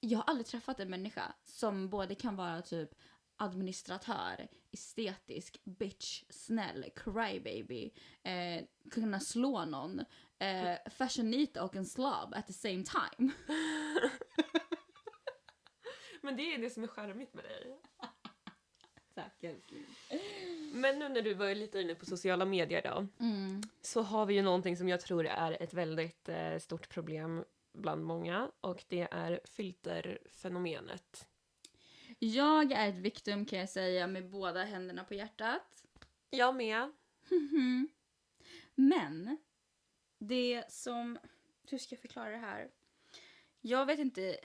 [0.00, 2.94] jag har aldrig träffat en människa som både kan vara typ
[3.36, 7.90] administratör, estetisk, bitch, snäll, crybaby,
[8.22, 10.00] eh, kunna slå någon,
[10.38, 13.32] eh, fashionita och en slav at the same time.
[16.22, 17.80] Men det är det som är charmigt med dig.
[19.14, 19.86] Tack älskling.
[20.72, 23.24] Men nu när du var lite inne på sociala medier då.
[23.24, 23.62] Mm.
[23.82, 28.04] så har vi ju någonting som jag tror är ett väldigt eh, stort problem bland
[28.04, 31.28] många och det är filterfenomenet.
[32.18, 35.84] Jag är ett viktum kan jag säga med båda händerna på hjärtat.
[36.30, 36.92] Jag med.
[38.74, 39.36] Men
[40.18, 41.18] det som...
[41.68, 42.70] Hur ska jag förklara det här?
[43.60, 44.36] Jag vet inte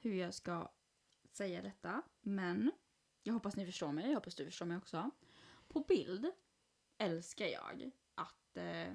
[0.00, 0.70] hur jag ska
[1.32, 2.72] säga detta, men
[3.22, 4.06] jag hoppas ni förstår mig.
[4.06, 5.10] Jag hoppas du förstår mig också.
[5.68, 6.30] På bild
[6.98, 8.92] älskar jag att eh,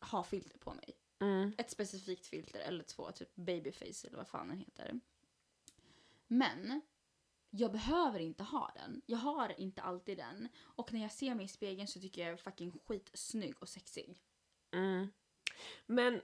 [0.00, 0.96] ha filter på mig.
[1.20, 1.52] Mm.
[1.58, 5.00] Ett specifikt filter eller två, typ babyface eller vad fan den heter.
[6.26, 6.80] Men
[7.50, 9.02] jag behöver inte ha den.
[9.06, 10.48] Jag har inte alltid den.
[10.58, 13.68] Och när jag ser mig i spegeln så tycker jag jag är fucking skitsnygg och
[13.68, 14.18] sexig.
[14.70, 15.08] Mm.
[15.86, 16.22] Men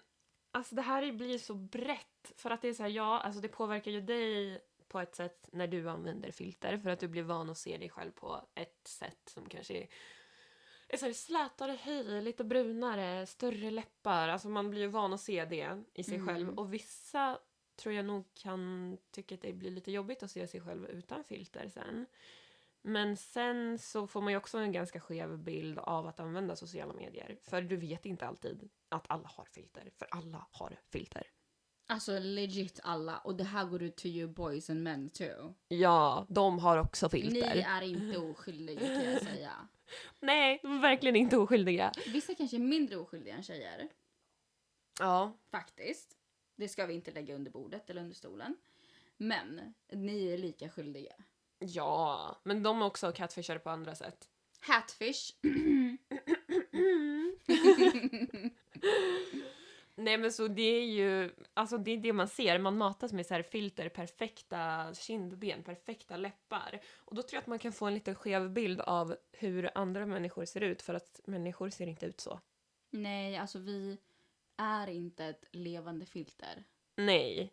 [0.51, 3.49] alltså det här blir så brett för att det är så här, ja, alltså det
[3.49, 7.51] påverkar ju dig på ett sätt när du använder filter för att du blir van
[7.51, 9.89] att se dig själv på ett sätt som kanske är,
[10.89, 14.29] är så här slätare hy, lite brunare, större läppar.
[14.29, 16.27] Alltså man blir ju van att se det i sig Mm.
[16.27, 17.39] själv och vissa
[17.77, 21.25] tror jag nog kan tycka att det blir lite jobbigt att se sig själv utan
[21.25, 22.07] filter sen.
[22.83, 26.93] Men sen så får man ju också en ganska skev bild av att använda sociala
[26.93, 27.37] medier.
[27.43, 31.27] För du vet inte alltid att alla har filter, för alla har filter.
[31.91, 33.19] Alltså legit alla.
[33.19, 35.55] Och det här går ut till you boys and men too.
[35.69, 37.67] Ja, de har också Ni filter.
[37.69, 39.53] är inte oskyldiga kan jag säga.
[40.21, 41.93] Nej, de är verkligen inte oskyldiga.
[42.07, 43.89] Vissa kanske är mindre oskyldiga än tjejer.
[44.99, 45.37] Ja.
[45.51, 46.17] Faktiskt.
[46.57, 48.57] Det ska vi inte lägga under bordet eller under stolen.
[49.17, 51.13] Men ni är lika skyldiga.
[51.59, 54.29] Ja, men de är också catfishare på andra sätt.
[54.61, 55.35] Hatfish.
[60.01, 63.27] Nej men så det är ju, alltså det är det man ser, man matas med
[63.27, 66.81] så här filter, perfekta kindben, perfekta läppar.
[66.97, 70.07] Och då tror jag att man kan få en lite skev bild av hur andra
[70.07, 72.41] människor ser ut för att människor ser inte ut så.
[72.91, 73.99] Nej, alltså vi
[74.57, 76.65] är inte ett levande filter.
[76.97, 77.53] Nej.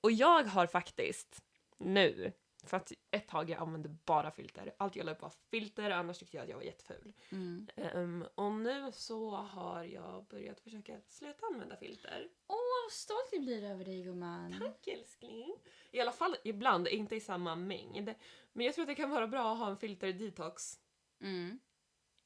[0.00, 1.42] Och jag har faktiskt
[1.78, 2.32] nu
[2.66, 4.74] För att ett tag jag använde bara filter.
[4.78, 7.12] Allt jag la upp var filter, annars tyckte jag att jag var jätteful.
[7.30, 7.68] Mm.
[7.76, 12.28] Ehm, och nu så har jag börjat försöka sluta använda filter.
[12.46, 14.56] Åh, vad stolt jag blir över dig gumman.
[14.60, 15.56] Tack älskling!
[15.90, 18.14] I alla fall ibland, inte i samma mängd.
[18.52, 20.78] Men jag tror att det kan vara bra att ha en filter-detox.
[21.20, 21.58] Mm.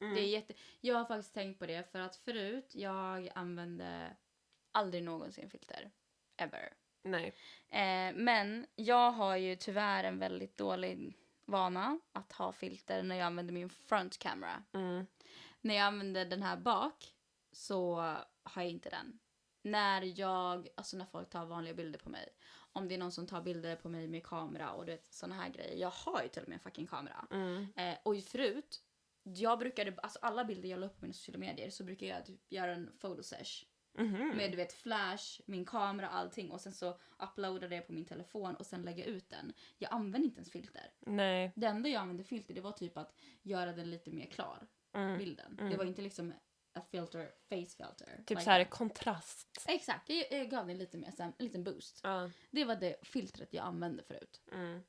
[0.00, 0.14] Mm.
[0.14, 0.54] Det är jätte...
[0.80, 4.16] Jag har faktiskt tänkt på det för att förut jag använde
[4.72, 5.90] aldrig någonsin filter.
[6.36, 6.72] Ever.
[7.04, 7.34] Nej.
[7.68, 13.26] Eh, men jag har ju tyvärr en väldigt dålig vana att ha filter när jag
[13.26, 14.62] använder min front camera.
[14.72, 15.06] Mm.
[15.60, 17.14] När jag använder den här bak
[17.52, 17.94] så
[18.42, 19.18] har jag inte den.
[19.62, 22.28] När jag, alltså när folk tar vanliga bilder på mig.
[22.72, 25.34] Om det är någon som tar bilder på mig med kamera och du vet såna
[25.34, 25.76] här grejer.
[25.76, 27.26] Jag har ju till och med en fucking kamera.
[27.30, 27.66] Mm.
[27.76, 28.82] Eh, och förut,
[29.22, 32.26] jag brukade, alltså alla bilder jag la upp på mina sociala medier så brukar jag
[32.26, 33.64] typ göra en photosesh.
[33.94, 34.36] Mhm.
[34.36, 38.54] Med du vet flash, min kamera, allting och sen så uploada det på min telefon
[38.54, 39.52] och sen lägga ut den.
[39.78, 40.92] Jag använder inte ens filter.
[41.00, 41.52] Nej.
[41.56, 45.18] Det enda jag använde filter det var typ att göra den lite mer klar, Mm.
[45.18, 45.56] bilden.
[45.58, 45.70] Mm.
[45.70, 46.32] Det var inte liksom
[46.72, 48.16] a filter, face filter.
[48.16, 49.64] Typ like så här kontrast.
[49.68, 52.00] Exakt, jag, jag gav den lite mer, här, en liten boost.
[52.02, 52.30] Ja.
[52.50, 54.40] Det var det filtret jag använde förut.
[54.52, 54.82] Mm.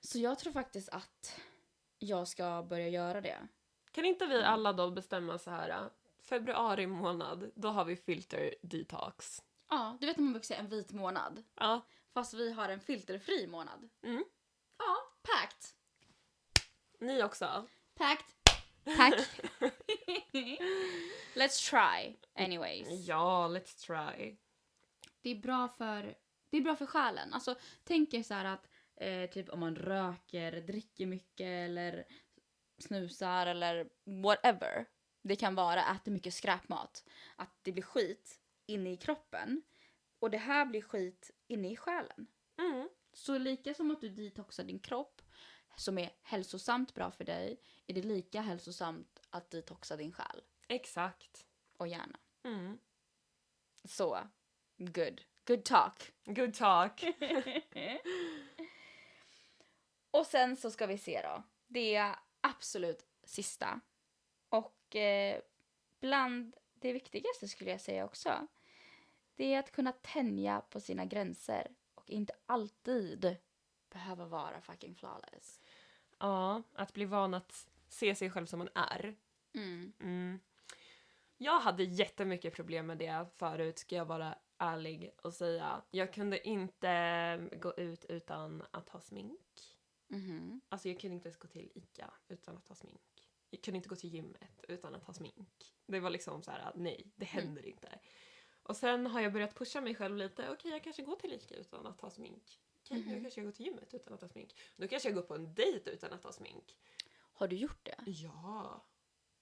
[0.00, 1.40] Så jag tror faktiskt att
[1.98, 3.48] jag ska börja göra det.
[3.90, 5.90] Kan inte vi alla då bestämma så här
[6.22, 9.42] februari månad, då har vi filter detox.
[9.68, 11.42] Ja, du vet när man brukar säga en vit månad.
[11.54, 11.86] Ja.
[12.14, 13.88] Fast vi har en filterfri månad.
[14.02, 14.24] Mm.
[14.78, 15.64] Ja, packed.
[17.00, 17.66] Ni också?
[17.94, 18.26] Packed.
[18.96, 19.14] Tack.
[21.34, 23.08] Let's try anyways.
[23.08, 24.36] Ja, let's try.
[25.20, 26.14] Det är bra för,
[26.50, 27.32] det är bra för själen.
[27.32, 27.54] Alltså,
[27.84, 32.04] tänk er så här att eh, typ om man röker, dricker mycket eller
[32.78, 33.88] snusar eller
[34.22, 34.86] whatever.
[35.22, 37.04] Det kan vara äter mycket skräpmat.
[37.36, 39.62] Att det blir skit inne i kroppen.
[40.18, 42.26] Och det här blir skit inne i själen.
[42.58, 42.88] Mm.
[43.12, 45.22] Så lika som att du detoxar din kropp
[45.76, 51.46] som är hälsosamt bra för dig är det lika hälsosamt att detoxa din själ Exakt.
[51.76, 52.18] och hjärna.
[52.42, 52.78] Mm.
[53.84, 54.18] Så,
[54.76, 55.20] good.
[55.46, 56.12] Good talk.
[56.24, 57.04] Good talk.
[60.10, 61.42] och sen så ska vi se då.
[61.66, 63.80] Det absolut sista.
[64.90, 65.40] Och eh,
[66.00, 68.46] bland det viktigaste skulle jag säga också.
[69.36, 73.36] Det är att kunna tänja på sina gränser och inte alltid
[73.90, 75.60] behöva vara fucking flawless.
[76.18, 79.16] Ja, att bli van att se sig själv som man är.
[79.54, 79.92] Mm.
[80.00, 80.40] Mm.
[81.36, 85.82] Jag hade jättemycket problem med det förut, ska jag vara ärlig och säga.
[85.90, 89.76] Jag kunde inte gå ut utan att ha smink.
[90.08, 90.60] Mhm.
[90.68, 93.19] Alltså jag kunde inte ens gå till ICA utan att ha smink.
[93.50, 95.74] Jag kunde inte gå till gymmet utan att ha smink.
[95.86, 97.98] Det var liksom så här, nej, det händer inte.
[98.62, 100.50] Och sen har jag börjat pusha mig själv lite.
[100.50, 102.60] Okej, jag kanske går till ICA utan att ha smink.
[102.84, 103.08] Okej, Mhm.
[103.14, 104.54] nu kanske jag går till gymmet utan att ha smink.
[104.76, 106.76] Nu kanske jag går på en dejt utan att ha smink.
[107.32, 108.04] Har du gjort det?
[108.06, 108.86] Ja.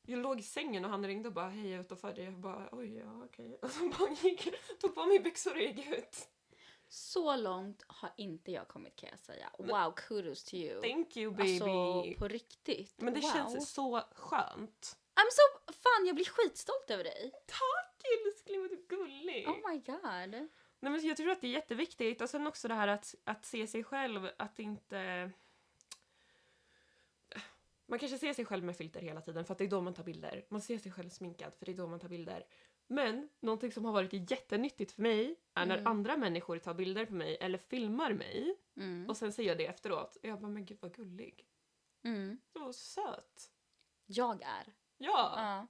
[0.02, 2.24] Jag låg i sängen och han ringde och bara hej jag är utanför dig.
[2.24, 3.58] Jag bara oj ja okej.
[3.62, 4.48] Och så bara gick,
[4.80, 6.28] tog på mig byxor och gick ut.
[6.88, 9.51] Så långt har inte jag kommit kan jag säga.
[9.59, 10.81] Wow, kudos to you.
[10.83, 11.53] Thank you baby.
[11.53, 13.01] Alltså på riktigt.
[13.01, 13.33] Men det wow.
[13.33, 14.96] känns så skönt.
[15.14, 15.72] I'm so...
[15.72, 17.33] Fan, jag blir skitstolt över dig.
[17.46, 17.88] Tack
[18.27, 19.48] älskling vad du är gullig.
[19.48, 20.48] Oh my god.
[20.81, 22.20] Nej, men jag tror att det är jätteviktigt.
[22.20, 25.31] Och sen också det här att, att se sig själv, att inte...
[27.87, 29.94] Man kanske ser sig själv med filter hela tiden för att det är då man
[29.94, 30.46] tar bilder.
[30.48, 32.46] Man ser sig själv sminkad för det är då man tar bilder.
[32.90, 35.87] Men någonting som har varit jättenyttigt för mig är när Mm.
[35.87, 39.07] andra människor tar bilder på mig eller filmar mig Mm.
[39.09, 40.16] och sen ser jag det efteråt.
[40.16, 41.46] Och jag bara, men gud vad gullig.
[42.03, 42.40] Mm.
[42.53, 43.51] Du var söt.
[44.07, 44.72] Jag är.
[44.98, 45.66] Ja, Ja.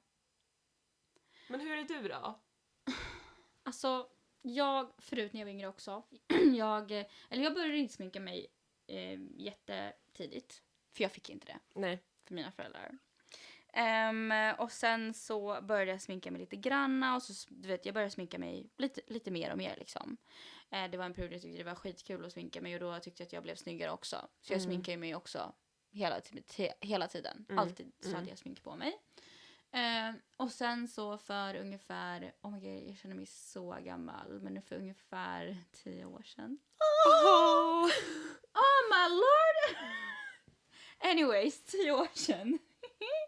[1.49, 2.41] men hur är du då?
[3.63, 4.11] Alltså,
[4.43, 6.03] jag, förut när jag var yngre också,
[6.57, 8.47] jag, eller jag började inte sminka mig
[8.87, 10.63] eh, jättetidigt.
[10.93, 11.99] För jag fick inte det Nej.
[12.25, 12.99] för mina föräldrar.
[13.73, 17.95] Ehm, och sen så började jag sminka mig lite granna och så, du vet, jag
[17.95, 20.17] började sminka mig lite, lite mer och mer liksom.
[20.71, 23.01] Eh, det var en period jag tyckte det var skitkul att sminka mig och då
[23.01, 24.17] tyckte jag att jag blev snyggare också.
[24.41, 24.65] Så jag Mm.
[24.71, 25.53] sminkar ju mig också
[25.91, 26.21] hela,
[26.81, 27.47] hela tiden.
[27.49, 27.59] Mm.
[27.59, 28.17] Alltid så Mm.
[28.21, 28.99] hade jag smink på mig.
[29.71, 34.63] Eh, och sen så för ungefär, oh my god jag känner mig så gammal, men
[34.63, 36.59] för ungefär tio år sedan.
[37.25, 37.85] Oh.
[38.55, 39.77] Oh my lord!
[41.11, 42.59] Anyways, tio år sedan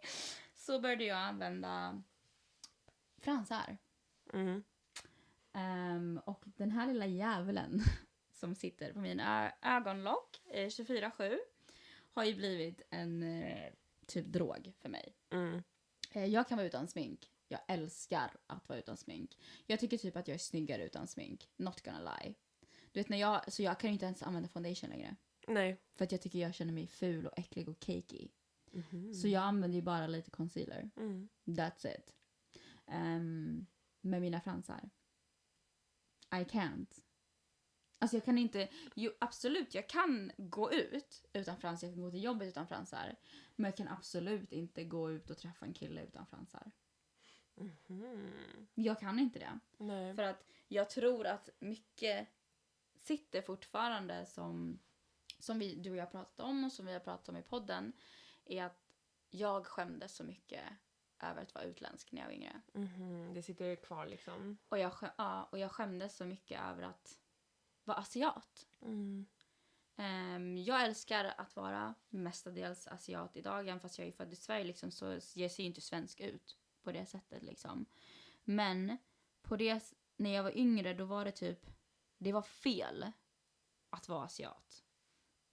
[0.55, 2.03] så började jag använda
[3.19, 3.79] fransar.
[4.33, 4.63] Mm.
[5.53, 7.81] Ehm, och den här lilla djävulen
[8.33, 11.39] som sitter på min ö- ögonlock eh, 24-7
[12.13, 13.73] har ju blivit en eh,
[14.07, 15.15] typ drog för mig.
[15.31, 15.63] Mm.
[16.13, 17.31] Eh, jag kan vara utan smink.
[17.49, 19.39] Jag älskar att vara utan smink.
[19.67, 21.49] Jag tycker typ att jag är snyggare utan smink.
[21.57, 22.35] Not gonna lie.
[22.93, 25.17] Du vet när jag, så jag kan ju inte ens använda foundation längre.
[25.47, 25.77] Nej.
[25.95, 28.29] För att jag tycker jag känner mig ful och äcklig och cakey.
[28.71, 29.15] Mhm.
[29.15, 30.91] Så jag använder ju bara lite concealer.
[30.97, 31.29] Mm.
[31.45, 32.15] That's it.
[32.87, 33.67] Ehm,
[34.01, 34.91] med mina fransar.
[36.33, 37.01] I can't.
[37.99, 42.11] Alltså jag kan inte, jo absolut jag kan gå ut utan fransar, jag kan gå
[42.11, 43.17] till jobbet utan fransar.
[43.57, 46.71] Men jag kan absolut inte gå ut och träffa en kille utan fransar.
[47.55, 48.33] Mhm.
[48.75, 49.59] Jag kan inte det.
[49.79, 50.15] Nej.
[50.15, 52.29] För att jag tror att mycket
[52.97, 54.79] sitter fortfarande som,
[55.39, 57.43] som vi, du och jag har pratat om och som vi har pratat om i
[57.43, 57.93] podden.
[58.51, 58.93] Är att
[59.31, 60.63] jag skämdes så mycket
[61.21, 62.61] över att vara utländsk när jag var yngre.
[62.73, 63.35] Mhm.
[63.35, 64.59] Det sitter kvar liksom.
[64.69, 67.19] Och jag, ja, och jag skämdes så mycket över att
[67.85, 68.67] vara asiat.
[68.83, 69.27] Mm.
[69.97, 74.65] Ehm, jag älskar att vara mestadels asiat idag, även fast jag är född i Sverige
[74.65, 77.43] liksom, så jag ser inte svensk ut på det sättet.
[77.43, 77.87] Liksom.
[78.45, 78.99] Men
[79.43, 81.67] på det, när jag var yngre då var det typ,
[82.19, 83.13] det var fel
[83.91, 84.85] att vara asiat.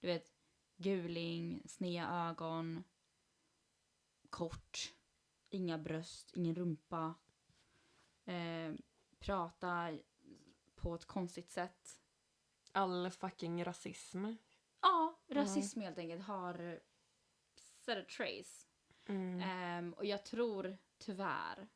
[0.00, 0.37] Du vet,
[0.78, 2.84] guling, sneda ögon,
[4.30, 4.94] kort,
[5.48, 7.14] inga bröst, ingen rumpa.
[8.24, 8.74] Eh,
[9.18, 9.98] prata
[10.74, 12.00] på ett konstigt sätt.
[12.72, 14.26] All fucking rasism.
[14.80, 16.80] Ja, rasism helt enkelt har
[17.56, 18.66] set a trace.
[19.06, 19.40] Mm.
[19.40, 21.68] Ehm, och jag tror tyvärr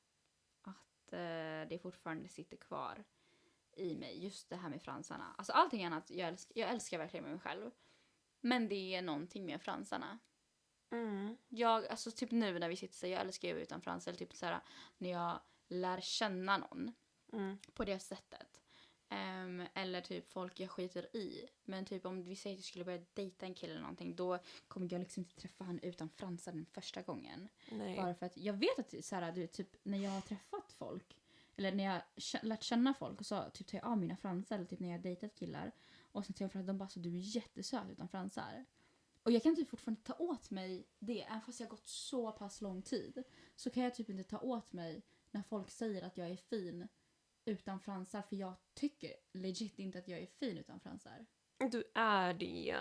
[0.62, 3.04] att eh, det fortfarande sitter kvar
[3.76, 4.24] i mig.
[4.24, 5.34] Just det här med fransarna.
[5.38, 7.70] Alltså allting annat, jag, älsk, jag älskar verkligen mig själv.
[8.44, 10.18] Men det är någonting med fransarna.
[10.90, 11.36] Mm.
[11.48, 14.10] Jag, alltså typ nu när vi sitter så jag älskar ju utan fransar.
[14.10, 14.60] Eller typ så här,
[14.98, 16.92] när jag lär känna någon
[17.32, 17.58] Mm.
[17.74, 18.60] på det sättet.
[19.08, 21.48] Ehm, eller typ folk jag skiter i.
[21.64, 24.38] Men typ om vi säger att jag skulle börja dejta en kille eller någonting då
[24.68, 27.48] kommer jag liksom inte träffa han utan fransar den första gången.
[27.70, 27.96] Nej.
[27.96, 31.16] Bara för att jag vet att så här, du, typ, när jag har träffat folk
[31.56, 32.02] eller när jag
[32.42, 34.98] lärt känna folk och så typ tar jag av mina fransar eller typ när jag
[34.98, 35.72] har dejtat killar
[36.12, 38.64] och sen jag för att de bara så du är jättesöt utan fransar.
[39.22, 42.32] Och jag kan typ fortfarande ta åt mig det även fast jag har gått så
[42.32, 43.22] pass lång tid.
[43.56, 46.88] Så kan jag typ inte ta åt mig när folk säger att jag är fin
[47.44, 51.26] utan fransar för jag tycker legit inte att jag är fin utan fransar.
[51.70, 52.76] Du är det.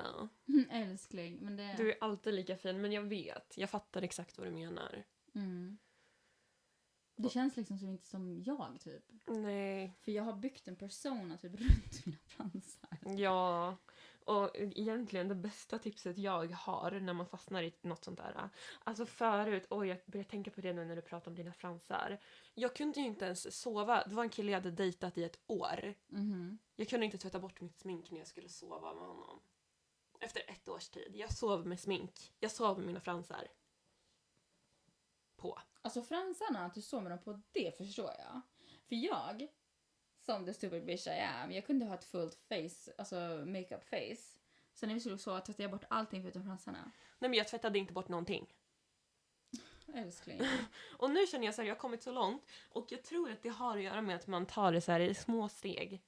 [0.71, 1.75] Älskling, men det...
[1.77, 3.57] Du är alltid lika fin, men jag vet.
[3.57, 5.03] Jag fattar exakt vad du menar.
[5.35, 5.77] Mm.
[7.21, 9.03] Det känns liksom som inte som jag typ.
[9.25, 9.97] Nej.
[10.01, 13.17] För jag har byggt en persona typ runt mina fransar.
[13.17, 13.77] Ja.
[14.25, 18.49] Och egentligen det bästa tipset jag har när man fastnar i något sånt där.
[18.83, 22.19] Alltså förut, oj jag börjar tänka på det nu när du pratar om dina fransar.
[22.53, 24.03] Jag kunde ju inte ens sova.
[24.07, 25.93] Det var en kille jag hade dejtat i ett år.
[26.07, 26.59] Mhm.
[26.75, 29.39] Jag kunde inte tvätta bort mitt smink när jag skulle sova med honom.
[30.19, 31.11] Efter ett års tid.
[31.15, 32.33] Jag sov med smink.
[32.39, 33.47] Jag sov med mina fransar.
[35.35, 35.59] På.
[35.81, 38.41] Alltså fransarna, att du såg med dem på det förstår jag.
[38.87, 39.47] För jag,
[40.19, 43.15] som the stupid bitch I am, jag kunde ha ett fullt face, alltså
[43.45, 44.39] makeup face.
[44.73, 46.91] Så när vi skulle sova tvättade jag bort allting förutom fransarna.
[47.19, 48.53] Nej men jag tvättade inte bort någonting.
[49.93, 50.41] Älskling.
[50.97, 52.43] Och nu känner jag så här, jag har kommit så långt.
[52.69, 54.99] Och jag tror att det har att göra med att man tar det så här
[54.99, 56.01] i små steg.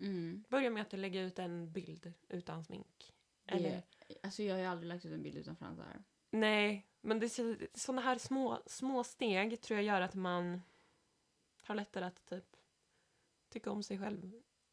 [0.00, 0.44] Mm.
[0.48, 3.14] Börja med att lägga ut en bild utan smink.
[3.46, 6.04] Eller, Det, alltså jag har ju aldrig lagt ut en bild utan fransar.
[6.30, 7.28] Nej, men det,
[7.74, 10.62] sådana här små, små steg tror jag gör att man
[11.62, 12.56] har lättare att typ
[13.48, 14.32] tycka om sig själv.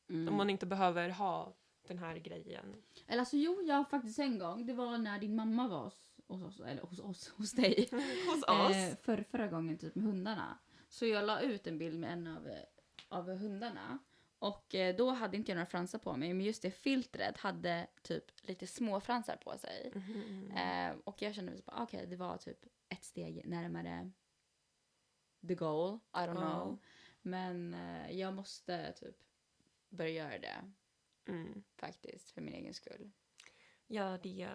[0.09, 0.27] Mm.
[0.27, 1.53] Om man inte behöver ha
[1.87, 2.83] den här grejen.
[3.07, 5.83] Eller alltså jo, jag har faktiskt en gång, det var när din mamma var
[6.27, 7.89] hos, oss, eller hos oss, hos dig.
[8.27, 8.75] Hos oss.
[8.75, 10.57] Eh, för, förra gången typ med hundarna.
[10.89, 12.63] Så jag la ut en bild med en av, eh,
[13.09, 13.99] av hundarna.
[14.39, 16.33] Och eh, då hade inte jag några fransar på mig.
[16.33, 19.91] Men just det filtret hade typ lite små fransar på sig.
[19.95, 20.51] Mhm.
[20.51, 24.11] Eh, och jag kände att okej, det var typ ett steg närmare
[25.47, 25.93] the goal.
[25.95, 26.33] I don't Ja.
[26.35, 26.79] know.
[27.21, 29.17] Men eh, jag måste typ
[29.89, 30.71] börja göra det
[31.27, 31.63] Mm.
[31.75, 33.11] faktiskt för min egen skull.
[33.87, 34.49] Ja, det...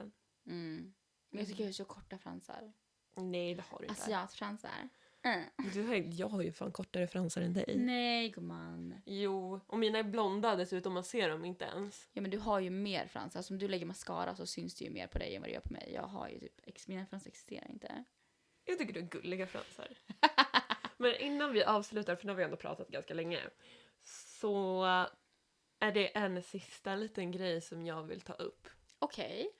[0.46, 0.94] Mm.
[1.30, 2.72] Men jag tycker jag har så korta fransar.
[3.14, 4.02] Nej, det har du inte.
[4.02, 4.88] Asiatfransar.
[5.22, 5.44] Mm.
[5.74, 7.74] Du har, jag har ju fan kortare fransar än dig.
[7.78, 9.00] Nej gumman.
[9.06, 10.92] Jo, och mina är blonda dessutom.
[10.94, 12.08] Man ser dem inte ens.
[12.12, 13.42] Ja men du har ju mer fransar.
[13.42, 15.60] Som du lägger mascara så syns det ju mer på dig än vad det gör
[15.60, 15.90] på mig.
[15.94, 18.04] Jag har ju typ, ex- mina fransar existerar inte.
[18.64, 19.88] Jag tycker du har gulliga fransar.
[20.96, 23.40] Men innan vi avslutar, för nu har vi ändå pratat ganska länge,
[24.04, 24.84] så
[25.80, 28.68] är det en sista liten grej som jag vill ta upp.
[28.98, 29.50] Okej.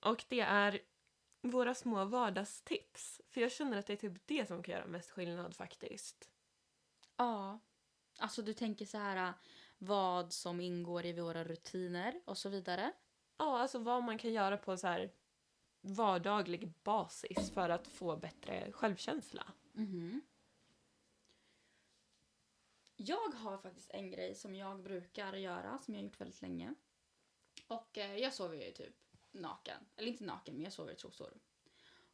[0.00, 0.78] Och det är
[1.50, 3.20] våra små vardagstips.
[3.30, 6.30] För jag känner att det är typ det som kan göra mest skillnad faktiskt.
[7.16, 7.60] Ja.
[8.18, 9.34] Alltså du tänker så här äh,
[9.78, 12.92] vad som ingår i våra rutiner och så vidare.
[13.36, 15.12] Ja, alltså vad man kan göra på så här
[15.80, 19.52] vardaglig basis för att få bättre självkänsla.
[19.72, 20.20] Mhm.
[22.96, 26.74] Jag har faktiskt en grej som jag brukar göra, som jag har gjort väldigt länge.
[27.66, 29.03] Och eh, jag sover ju typ
[29.34, 29.86] naken.
[29.96, 31.38] Eller inte naken, men jag sover i trosor.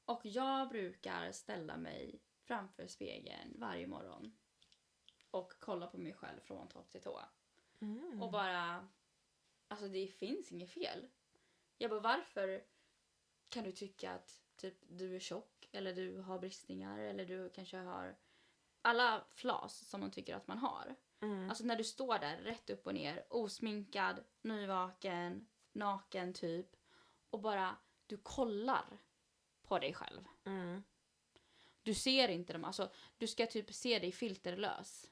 [0.04, 4.38] Och jag brukar ställa mig framför spegeln varje morgon
[5.30, 7.20] och kolla på mig själv från topp till tå.
[7.80, 8.22] Mm.
[8.22, 8.88] Och bara...
[9.68, 11.06] Alltså det finns inget fel.
[11.78, 12.64] Jag bara varför
[13.48, 17.76] kan du tycka att typ du är tjock eller du har bristningar eller du kanske
[17.76, 18.18] har
[18.82, 20.94] alla flas som man tycker att man har.
[21.20, 21.50] Mm.
[21.50, 26.76] Alltså när du står där rätt upp och ner, osminkad, nyvaken, naken typ
[27.30, 27.76] och bara
[28.06, 28.98] du kollar
[29.62, 30.28] på dig själv.
[30.44, 30.82] Mm.
[31.82, 35.10] Du ser inte dem, alltså du ska typ se dig filterlös.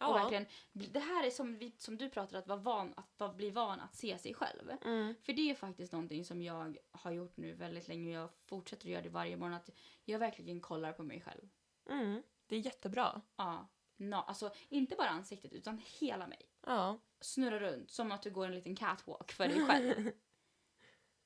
[0.00, 3.32] Och verkligen, det här är som, vi, som du pratar att vara van, att vara,
[3.32, 4.70] bli van att se sig själv.
[4.84, 5.14] Mm.
[5.22, 8.86] För det är faktiskt någonting som jag har gjort nu väldigt länge och jag fortsätter
[8.86, 9.54] att göra det varje morgon.
[9.54, 9.70] Att
[10.04, 11.48] jag verkligen kollar på mig själv.
[11.90, 12.22] Mm.
[12.46, 13.22] Det är jättebra.
[13.36, 16.50] Ja, na, alltså inte bara ansiktet utan hela mig.
[16.66, 16.98] Ja.
[17.20, 20.10] Snurra runt som att du går en liten catwalk för dig själv.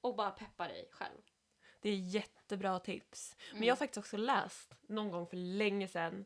[0.02, 1.20] och bara peppa dig själv.
[1.80, 3.36] Det är jättebra tips.
[3.48, 3.66] Men Mm.
[3.66, 6.24] jag har faktiskt också läst någon gång för länge sedan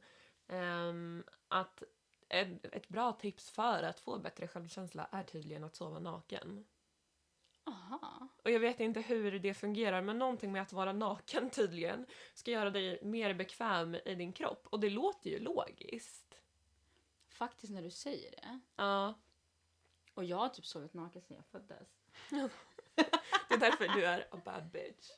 [0.48, 1.82] ehm, att
[2.28, 6.66] ett, ett bra tips för att få bättre självkänsla är tydligen att sova naken.
[7.64, 8.28] Aha.
[8.44, 12.50] Och jag vet inte hur det fungerar men någonting med att vara naken tydligen ska
[12.50, 14.66] göra dig mer bekväm i din kropp.
[14.70, 16.38] Och det låter ju logiskt.
[17.28, 18.60] Faktiskt när du säger det.
[18.76, 19.14] Ja,
[20.14, 21.88] Och jag har typ sovit naken sedan jag föddes.
[23.48, 25.10] det är därför du är a bad bitch.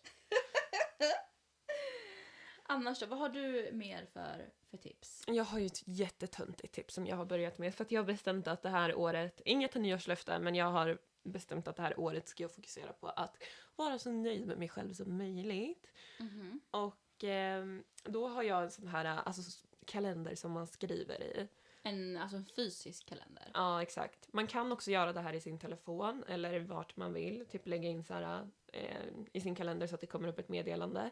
[2.63, 5.25] Annars då, vad har du mer för, för tips?
[5.27, 8.07] Jag har ju ett jättetöntigt tips som jag har börjat med för att jag har
[8.07, 12.29] bestämt att det här året, inget nyårslöfte, men jag har bestämt att det här året
[12.29, 13.43] ska jag fokusera på att
[13.77, 15.87] vara så nöjd med mig själv som möjligt.
[16.19, 16.61] Mhm.
[16.71, 21.49] Och ehm, då har jag en sån här alltså, kalender som man skriver i.
[21.83, 23.51] En, alltså en fysisk kalender.
[23.55, 24.33] Ja, exakt.
[24.33, 27.47] Man kan också göra det här i sin telefon eller vart man vill.
[27.47, 30.49] Typ lägga in så här, eh, i sin kalender så att det kommer upp ett
[30.49, 31.11] meddelande.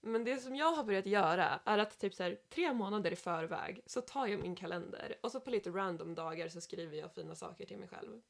[0.00, 3.16] Men det som jag har börjat göra är att typ så här, tre månader i
[3.16, 7.12] förväg så tar jag min kalender och så på lite random dagar så skriver jag
[7.12, 8.20] fina saker till mig själv.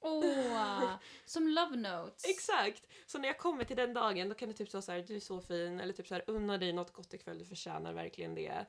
[0.00, 0.94] Åh!
[1.24, 2.24] som love notes.
[2.24, 2.88] Exakt!
[3.06, 5.16] Så när jag kommer till den dagen då kan det typ stå så här, du
[5.16, 8.34] är så fin eller typ så här, unna dig något gott ikväll, du förtjänar verkligen
[8.34, 8.66] det.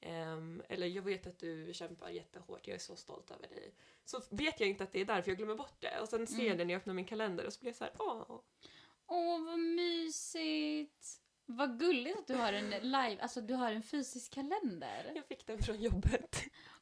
[0.00, 3.74] Ehm, eller jag vet att du kämpar jättehårt, jag är så stolt över dig.
[4.04, 6.26] Så vet jag inte att det är där för jag glömmer bort det och sen
[6.26, 6.46] ser Mm.
[6.46, 8.40] jag det när jag öppnar min kalender och så blir jag så här, åh.
[9.06, 11.20] Åh, vad mysigt!
[11.46, 15.12] Vad gulligt att du har en live, alltså du har en fysisk kalender.
[15.14, 16.36] Jag fick den från jobbet.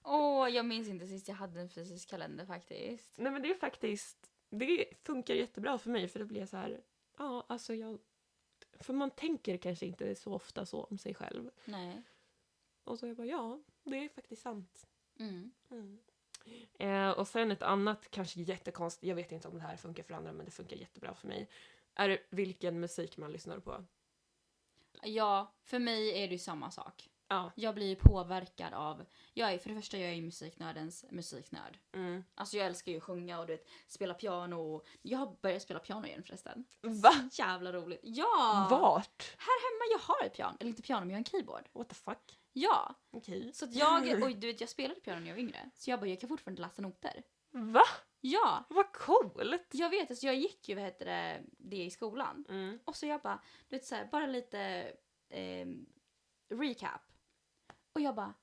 [0.04, 3.18] Åh, jag minns inte sist jag hade en fysisk kalender faktiskt.
[3.18, 6.80] Nej men det är faktiskt, det funkar jättebra för mig för då blir så här,
[7.18, 7.98] ja alltså jag,
[8.80, 11.50] för man tänker kanske inte så ofta så om sig själv.
[11.64, 12.02] Nej.
[12.88, 14.86] Och så jag bara, ja, det är faktiskt sant.
[15.18, 15.52] Mm.
[15.70, 15.98] Mm.
[16.78, 20.14] Eh, och sen ett annat, kanske jättekonstigt, jag vet inte om det här funkar för
[20.14, 21.48] andra men det funkar jättebra för mig,
[21.94, 23.84] är vilken musik man lyssnar på.
[25.02, 27.10] Ja, för mig är det ju samma sak.
[27.28, 27.52] Ja.
[27.54, 29.04] Jag blir ju påverkad av,
[29.34, 31.78] jag är för det första jag är ju musiknördens musiknörd.
[31.92, 32.24] Mm.
[32.34, 34.82] Alltså jag älskar ju att sjunga och du vet, spela piano.
[35.02, 36.64] Jag har börjat spela piano igen förresten.
[36.80, 37.12] Va?
[37.32, 38.00] Jävla roligt.
[38.02, 38.68] Ja!
[38.70, 39.36] Vart?
[39.38, 41.68] Här hemma jag har ett piano, eller inte piano men jag har en keyboard.
[41.72, 42.40] What the fuck?
[42.52, 42.94] Ja!
[43.10, 43.50] Okej.
[43.54, 45.70] Så att jag, och du vet jag spelade piano när jag var yngre.
[45.74, 47.22] Så jag bara, jag kan fortfarande läsa noter.
[47.50, 47.84] Va?
[48.20, 48.64] Ja!
[48.68, 49.68] Vad coolt!
[49.72, 52.44] Jag vet, alltså jag gick ju vad heter det, det i skolan.
[52.48, 52.78] Mm.
[52.84, 54.92] Och så jag bara, du vet såhär, bara lite
[55.30, 55.86] ehm,
[56.48, 57.07] recap.
[57.98, 58.34] Och jag bara,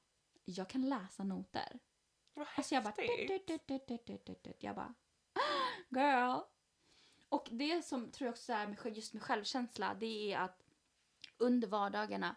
[0.45, 1.79] jag kan läsa noter.
[2.33, 2.93] Vad Alltså jag bara,
[4.59, 4.93] jag bara,
[5.89, 6.39] girl.
[7.29, 10.63] Och det som tror jag också är med just med självkänsla, det är att
[11.37, 12.35] under vardagarna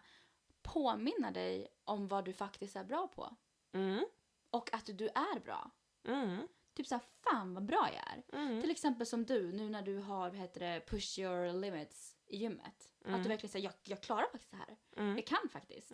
[0.61, 3.35] påminna dig om vad du faktiskt är bra på.
[3.71, 4.05] Mm.
[4.49, 5.71] Och att du är bra.
[6.03, 6.47] Mm.
[6.73, 8.41] Typ såhär, fan vad bra jag är.
[8.41, 8.61] Mm.
[8.61, 12.37] Till exempel som du, nu när du har, vad heter det, push your limits i
[12.37, 12.91] gymmet.
[13.01, 13.23] Att Mm.
[13.23, 14.77] du verkligen säger, jag, jag klarar faktiskt det här.
[14.97, 15.15] Mm.
[15.15, 15.91] Jag kan faktiskt.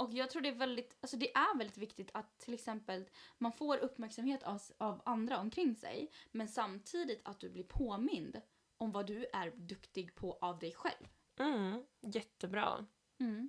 [0.00, 3.52] Och jag tror det är väldigt, alltså det är väldigt viktigt att till exempel man
[3.52, 6.10] får uppmärksamhet av, av andra omkring sig.
[6.30, 8.40] Men samtidigt att du blir påmind
[8.76, 11.08] om vad du är duktig på av dig själv.
[11.38, 11.84] Mm.
[12.00, 12.86] Jättebra.
[13.18, 13.48] Mm.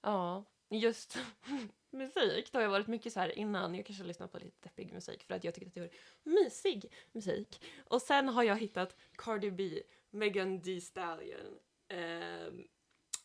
[0.00, 1.18] Ja, just
[1.90, 2.52] musik.
[2.52, 3.74] Det har jag varit mycket så här innan.
[3.74, 6.34] Jag kanske har lyssnat på lite deppig musik för att jag tyckte att det var
[6.44, 7.64] mysig musik.
[7.84, 11.58] Och sen har jag hittat Cardi B, Megan Thee Stallion.
[11.88, 12.68] ehm,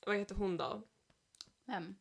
[0.06, 0.82] vad heter hon då?
[1.66, 1.96] Vem?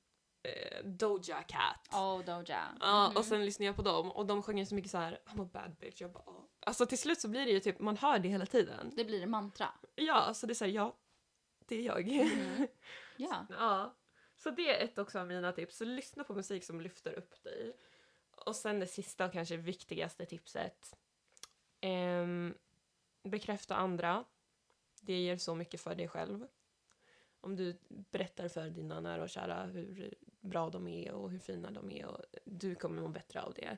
[0.46, 1.88] Eh, Doja Cat.
[1.92, 2.76] Oh, Doja.
[2.80, 3.16] Ja, Mhm.
[3.16, 5.48] och sen lyssnar jag på dem och de sjunger så mycket så här I'm a
[5.52, 6.00] bad bitch.
[6.00, 8.46] Jag bara, "Ja." Alltså till slut så blir det ju typ, man hör det hela
[8.46, 8.92] tiden.
[8.96, 9.68] Det blir en mantra.
[9.94, 10.96] Ja, så det är såhär, ja,
[11.66, 12.08] det är jag.
[12.08, 12.66] Mm.
[13.16, 13.46] Ja.
[13.50, 13.94] Ja.
[14.36, 15.76] Så det är ett också av mina tips.
[15.76, 17.76] Så lyssna på musik som lyfter upp dig.
[18.46, 20.96] Och sen det sista och kanske viktigaste tipset
[21.80, 22.54] Ehm,
[23.22, 24.24] bekräfta andra.
[25.02, 26.46] Det ger så mycket för dig själv.
[27.40, 30.14] Om du berättar för dina nära och kära hur
[30.46, 33.76] bra de är och hur fina de är och du kommer må bättre av det.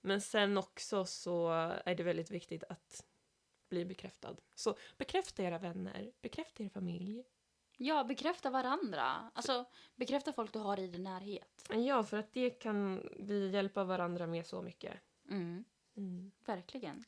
[0.00, 1.48] Men sen också så
[1.84, 3.04] är det väldigt viktigt att
[3.68, 4.36] bli bekräftad.
[4.54, 7.24] Så bekräfta era vänner, bekräfta er familj.
[7.76, 9.30] Ja, bekräfta varandra.
[9.34, 9.64] Alltså,
[9.96, 11.68] bekräfta folk du har i din närhet.
[11.86, 14.94] Ja, för att det kan vi hjälpa varandra med så mycket.
[15.28, 15.64] Mm,
[15.96, 16.30] Mm.
[16.44, 17.04] verkligen.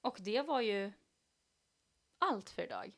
[0.00, 0.92] Och det var ju
[2.18, 2.92] allt för idag,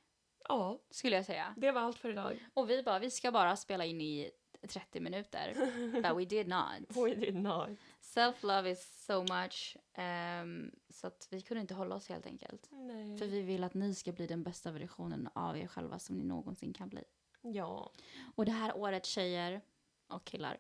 [0.48, 1.54] Ja, skulle jag säga.
[1.56, 2.46] det var allt för idag.
[2.54, 4.30] Och vi bara, vi ska bara spela in i
[4.68, 5.54] 30 minuter.
[6.02, 6.96] But we did not.
[6.96, 7.68] We did not.
[8.00, 9.76] Self-love is so much.
[9.94, 12.68] ehm, så att vi kunde inte hålla oss helt enkelt.
[12.70, 13.18] Nej.
[13.18, 16.24] För vi vill att ni ska bli den bästa versionen av er själva som ni
[16.24, 17.04] någonsin kan bli.
[17.42, 17.92] Ja.
[18.34, 19.60] Och det här året tjejer
[20.08, 20.58] och killar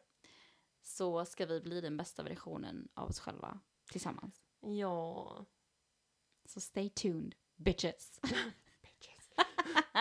[0.82, 3.60] så ska vi bli den bästa versionen av oss själva
[3.92, 4.42] tillsammans.
[4.60, 5.46] Ja.
[6.44, 8.20] Så stay tuned, bitches.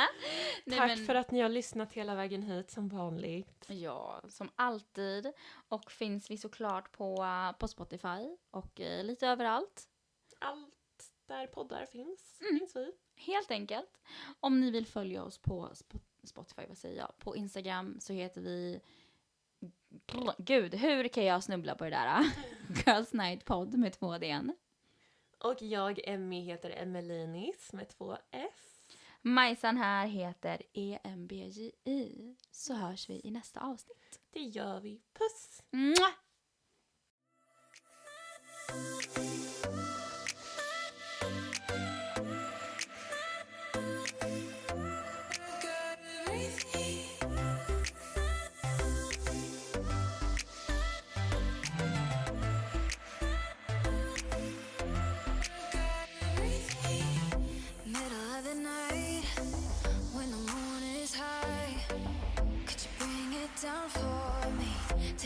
[0.66, 3.66] Nej, Tack men- för att ni har lyssnat hela vägen hit som vanligt.
[3.68, 5.32] Ja, som alltid.
[5.68, 9.84] Och finns vi såklart på, eh, på Spotify och eh, lite överallt.
[10.39, 10.76] Allt
[11.26, 12.60] där poddar finns, Mm.
[12.60, 12.91] finns vi.
[13.16, 14.02] Helt enkelt.
[14.39, 17.18] Om ni vill följa oss på Sp- Spotify, vad säger jag?
[17.18, 18.82] På Instagram så heter vi...
[20.38, 22.26] Gud, hur kan jag snubbla på det där?
[22.86, 24.39] Girls Night Pod med två D.
[25.43, 28.68] Och jag, Emmy, heter Emelinis med två S.
[29.22, 32.36] Majsan här heter EMBJI.
[32.51, 34.20] Så hörs vi i nästa avsnitt.
[34.34, 35.01] Det gör vi.
[35.13, 35.63] Puss!
[35.72, 36.13] Mwah!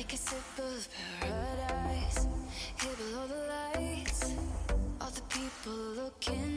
[0.04, 0.89] Take a sip of
[1.22, 2.28] paradise.
[2.82, 4.36] Here below the lights,
[4.99, 6.53] all the people looking.